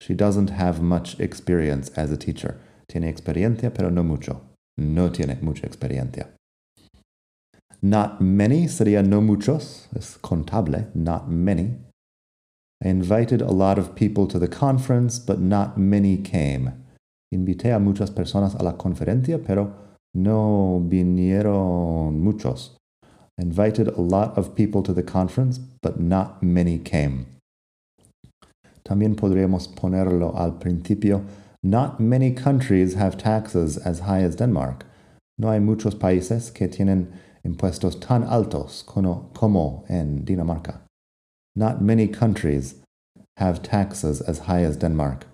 She 0.00 0.14
doesn't 0.14 0.50
have 0.50 0.82
much 0.82 1.18
experience 1.18 1.90
as 1.96 2.10
a 2.10 2.18
teacher. 2.18 2.58
Tiene 2.88 3.08
experiencia, 3.08 3.72
pero 3.72 3.88
no 3.90 4.02
mucho. 4.02 4.42
No 4.76 5.10
tiene 5.10 5.38
mucha 5.40 5.66
experiencia. 5.66 6.28
Not 7.80 8.20
many 8.20 8.68
sería 8.68 9.02
no 9.02 9.20
muchos, 9.20 9.88
es 9.96 10.18
contable, 10.18 10.88
not 10.94 11.28
many. 11.28 11.78
I 12.84 12.88
invited 12.88 13.40
a 13.40 13.50
lot 13.50 13.78
of 13.78 13.94
people 13.94 14.26
to 14.26 14.38
the 14.38 14.48
conference, 14.48 15.18
but 15.18 15.38
not 15.38 15.78
many 15.78 16.18
came. 16.18 16.72
Invité 17.32 17.72
a 17.72 17.78
muchas 17.78 18.10
personas 18.10 18.54
a 18.54 18.62
la 18.62 18.76
conferencia, 18.76 19.38
pero 19.42 19.72
no 20.14 20.82
vinieron 20.84 22.20
muchos. 22.20 22.76
Invited 23.42 23.88
a 23.88 24.00
lot 24.00 24.38
of 24.38 24.54
people 24.54 24.84
to 24.84 24.92
the 24.92 25.02
conference, 25.02 25.58
but 25.58 25.98
not 25.98 26.44
many 26.44 26.78
came. 26.78 27.26
También 28.84 29.16
podríamos 29.16 29.66
ponerlo 29.66 30.32
al 30.38 30.52
principio. 30.52 31.24
Not 31.60 31.98
many 31.98 32.30
countries 32.32 32.94
have 32.94 33.18
taxes 33.18 33.78
as 33.78 34.00
high 34.00 34.22
as 34.22 34.36
Denmark. 34.36 34.84
No 35.38 35.48
hay 35.48 35.58
muchos 35.58 35.96
países 35.96 36.54
que 36.54 36.68
tienen 36.68 37.08
impuestos 37.44 37.98
tan 38.00 38.22
altos 38.22 38.84
como 38.84 39.84
en 39.88 40.24
Dinamarca. 40.24 40.82
Not 41.56 41.82
many 41.82 42.06
countries 42.06 42.76
have 43.38 43.60
taxes 43.60 44.20
as 44.20 44.46
high 44.46 44.62
as 44.62 44.76
Denmark. 44.76 45.26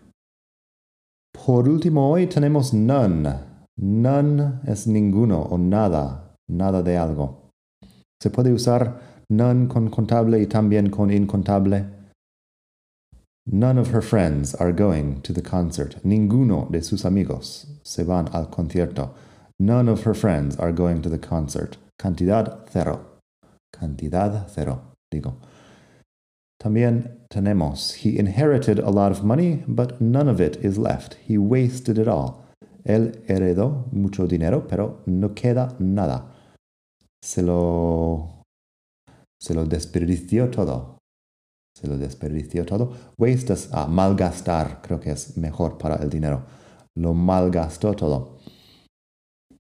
Por 1.35 1.65
último, 1.65 2.09
hoy 2.09 2.27
tenemos 2.27 2.73
none. 2.73 3.39
None 3.77 4.61
es 4.67 4.87
ninguno 4.87 5.47
o 5.51 5.59
nada, 5.59 6.35
nada 6.49 6.83
de 6.83 6.97
algo. 6.97 7.48
Se 8.21 8.31
puede 8.31 8.53
usar 8.53 9.01
none 9.31 9.69
con 9.69 9.91
contable 9.91 10.41
y 10.41 10.47
también 10.47 10.91
con 10.91 11.11
incontable. 11.11 11.87
None 13.47 13.79
of 13.79 13.93
her 13.93 14.03
friends 14.03 14.55
are 14.55 14.73
going 14.73 15.23
to 15.23 15.33
the 15.33 15.43
concert. 15.43 15.97
Ninguno 16.05 16.69
de 16.71 16.83
sus 16.83 17.05
amigos 17.05 17.67
se 17.83 18.05
van 18.05 18.29
al 18.35 18.51
concierto. 18.51 19.15
None 19.59 19.89
of 19.89 20.05
her 20.05 20.15
friends 20.15 20.57
are 20.59 20.73
going 20.73 21.01
to 21.03 21.09
the 21.09 21.19
concert. 21.19 21.79
Cantidad 21.99 22.67
cero. 22.71 23.01
Cantidad 23.73 24.47
cero, 24.49 24.83
digo. 25.11 25.37
También 26.61 27.27
tenemos, 27.31 28.03
he 28.03 28.19
inherited 28.19 28.79
a 28.81 28.91
lot 28.91 29.13
of 29.13 29.23
money, 29.23 29.63
but 29.67 30.01
none 30.01 30.29
of 30.29 30.41
it 30.41 30.57
is 30.57 30.77
left. 30.77 31.15
He 31.27 31.39
wasted 31.39 31.99
it 31.99 32.09
all. 32.09 32.45
Él 32.85 33.23
heredó 33.29 33.91
mucho 33.93 34.27
dinero, 34.27 34.67
pero 34.69 35.01
no 35.07 35.31
queda 35.31 35.75
nada. 35.79 36.25
Se 37.23 37.43
lo, 37.43 38.45
se 39.41 39.55
lo 39.55 39.65
desperdició 39.65 40.51
todo. 40.51 40.99
Se 41.77 41.87
lo 41.87 41.97
desperdició 41.97 42.65
todo. 42.65 42.93
Waste 43.19 43.53
es 43.53 43.69
ah, 43.73 43.87
malgastar, 43.87 44.81
creo 44.83 44.99
que 44.99 45.11
es 45.11 45.37
mejor 45.37 45.79
para 45.79 45.97
el 45.97 46.11
dinero. 46.11 46.45
Lo 46.97 47.15
malgastó 47.15 47.95
todo. 47.95 48.39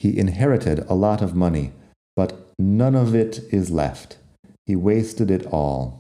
He 0.01 0.18
inherited 0.21 0.85
a 0.88 0.94
lot 0.94 1.23
of 1.23 1.35
money, 1.35 1.73
but 2.16 2.53
none 2.59 2.97
of 2.97 3.14
it 3.14 3.42
is 3.53 3.71
left. 3.71 4.18
He 4.66 4.77
wasted 4.77 5.31
it 5.31 5.47
all. 5.51 5.99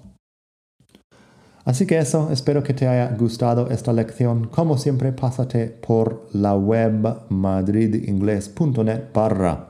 Así 1.64 1.86
que 1.86 1.98
eso, 1.98 2.30
espero 2.32 2.62
que 2.62 2.72
te 2.72 2.88
haya 2.88 3.14
gustado 3.14 3.68
esta 3.70 3.92
lección. 3.92 4.46
Como 4.46 4.78
siempre, 4.78 5.12
pásate 5.12 5.66
por 5.66 6.26
la 6.32 6.56
web 6.56 7.26
madridingles.net 7.28 9.12
barra 9.12 9.67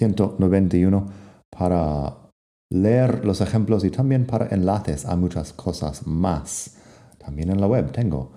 191 0.00 1.06
para 1.50 2.30
leer 2.72 3.24
los 3.24 3.42
ejemplos 3.42 3.84
y 3.84 3.90
también 3.90 4.26
para 4.26 4.48
enlaces 4.48 5.04
a 5.04 5.14
muchas 5.14 5.52
cosas 5.52 6.06
más. 6.06 6.76
También 7.18 7.50
en 7.50 7.60
la 7.60 7.66
web 7.66 7.92
tengo 7.92 8.32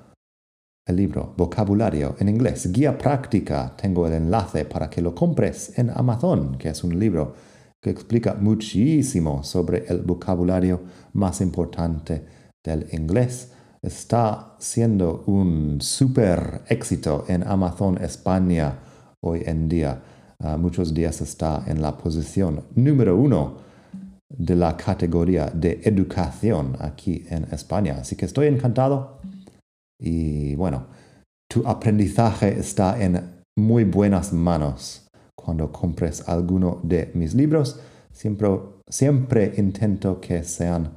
el 0.86 0.98
libro 0.98 1.34
Vocabulario 1.38 2.16
en 2.20 2.28
inglés, 2.28 2.70
guía 2.72 2.98
práctica. 2.98 3.74
Tengo 3.78 4.06
el 4.08 4.14
enlace 4.14 4.66
para 4.66 4.90
que 4.90 5.02
lo 5.02 5.16
compres 5.16 5.78
en 5.80 5.90
Amazon, 5.90 6.58
que 6.58 6.70
es 6.70 6.84
un 6.84 7.00
libro 7.00 7.34
que 7.82 7.90
explica 7.90 8.34
muchísimo 8.34 9.44
sobre 9.44 9.86
el 9.88 10.02
vocabulario 10.02 10.82
más 11.14 11.40
importante 11.40 12.26
del 12.62 12.88
inglés 12.92 13.54
está 13.84 14.56
siendo 14.60 15.24
un 15.28 15.82
super 15.82 16.62
éxito 16.70 17.26
en 17.28 17.46
Amazon 17.46 18.02
España 18.02 18.80
hoy 19.20 19.44
en 19.46 19.68
día. 19.68 20.02
Ah, 20.46 20.58
muchos 20.58 20.94
días 20.94 21.22
está 21.22 21.64
en 21.68 21.82
la 21.82 21.98
posición 21.98 22.66
número 22.76 23.16
uno 23.16 23.60
de 24.28 24.58
la 24.58 24.76
categoría 24.76 25.46
de 25.46 25.80
educación 25.86 26.76
aquí 26.80 27.24
en 27.30 27.46
España. 27.46 28.00
Así 28.02 28.18
que 28.18 28.26
estoy 28.26 28.48
encantado 28.48 29.22
y 29.98 30.54
bueno, 30.56 30.88
tu 31.48 31.66
aprendizaje 31.66 32.60
está 32.60 33.02
en 33.02 33.44
muy 33.58 33.86
buenas 33.86 34.34
manos. 34.34 35.08
Cuando 35.34 35.72
compres 35.72 36.28
alguno 36.28 36.82
de 36.84 37.12
mis 37.14 37.34
libros, 37.34 37.80
siempre, 38.12 38.50
siempre 38.90 39.54
intento 39.56 40.20
que 40.20 40.44
sean 40.44 40.92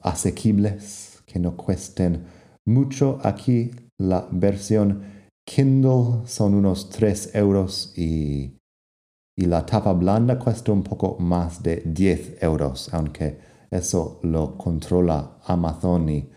asequibles, 0.00 1.22
que 1.26 1.38
no 1.38 1.54
cuesten 1.54 2.24
mucho. 2.66 3.18
Aquí 3.22 3.70
la 3.98 4.26
versión 4.30 5.19
Kindle 5.50 6.26
son 6.26 6.54
unos 6.54 6.90
3 6.90 7.34
euros 7.34 7.92
y, 7.96 8.56
y 9.36 9.46
la 9.46 9.66
tapa 9.66 9.92
blanda 9.92 10.38
cuesta 10.38 10.70
un 10.70 10.84
poco 10.84 11.16
más 11.18 11.60
de 11.60 11.82
10 11.84 12.40
euros, 12.40 12.88
aunque 12.94 13.40
eso 13.68 14.20
lo 14.22 14.56
controla 14.56 15.38
Amazon 15.44 16.08
y, 16.08 16.30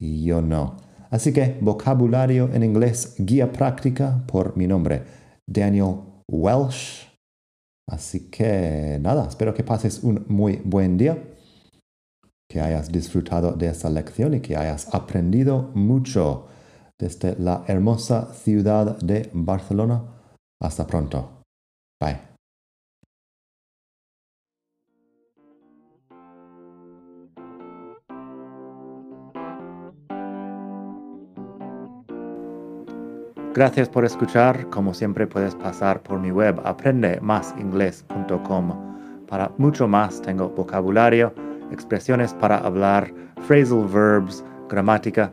y 0.00 0.24
yo 0.24 0.42
no. 0.42 0.76
Así 1.08 1.32
que 1.32 1.56
vocabulario 1.60 2.52
en 2.52 2.64
inglés, 2.64 3.14
guía 3.18 3.52
práctica 3.52 4.24
por 4.26 4.56
mi 4.56 4.66
nombre, 4.66 5.04
Daniel 5.46 6.00
Welsh. 6.28 7.06
Así 7.86 8.28
que 8.28 8.98
nada, 9.00 9.28
espero 9.28 9.54
que 9.54 9.62
pases 9.62 10.02
un 10.02 10.26
muy 10.28 10.60
buen 10.64 10.98
día 10.98 11.16
que 12.50 12.60
hayas 12.60 12.90
disfrutado 12.90 13.52
de 13.52 13.68
esta 13.68 13.88
lección 13.88 14.34
y 14.34 14.40
que 14.40 14.56
hayas 14.56 14.92
aprendido 14.92 15.70
mucho 15.74 16.48
desde 16.98 17.36
la 17.38 17.64
hermosa 17.66 18.34
ciudad 18.34 18.98
de 18.98 19.30
Barcelona. 19.32 20.02
Hasta 20.60 20.86
pronto. 20.86 21.42
Bye. 22.00 22.18
Gracias 33.54 33.88
por 33.88 34.04
escuchar. 34.04 34.68
Como 34.70 34.92
siempre 34.94 35.26
puedes 35.26 35.54
pasar 35.54 36.02
por 36.02 36.20
mi 36.20 36.30
web 36.30 36.60
aprendemasingles.com. 36.64 39.26
Para 39.26 39.50
mucho 39.58 39.88
más 39.88 40.22
tengo 40.22 40.48
vocabulario 40.50 41.34
expresiones 41.70 42.34
para 42.34 42.58
hablar, 42.58 43.12
phrasal 43.46 43.86
verbs, 43.86 44.44
gramática, 44.68 45.32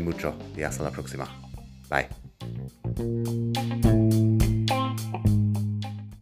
mucho 0.00 0.36
y 0.56 0.62
hasta 0.62 0.84
la 0.84 0.90
próxima. 0.90 1.28
Bye. 1.90 2.08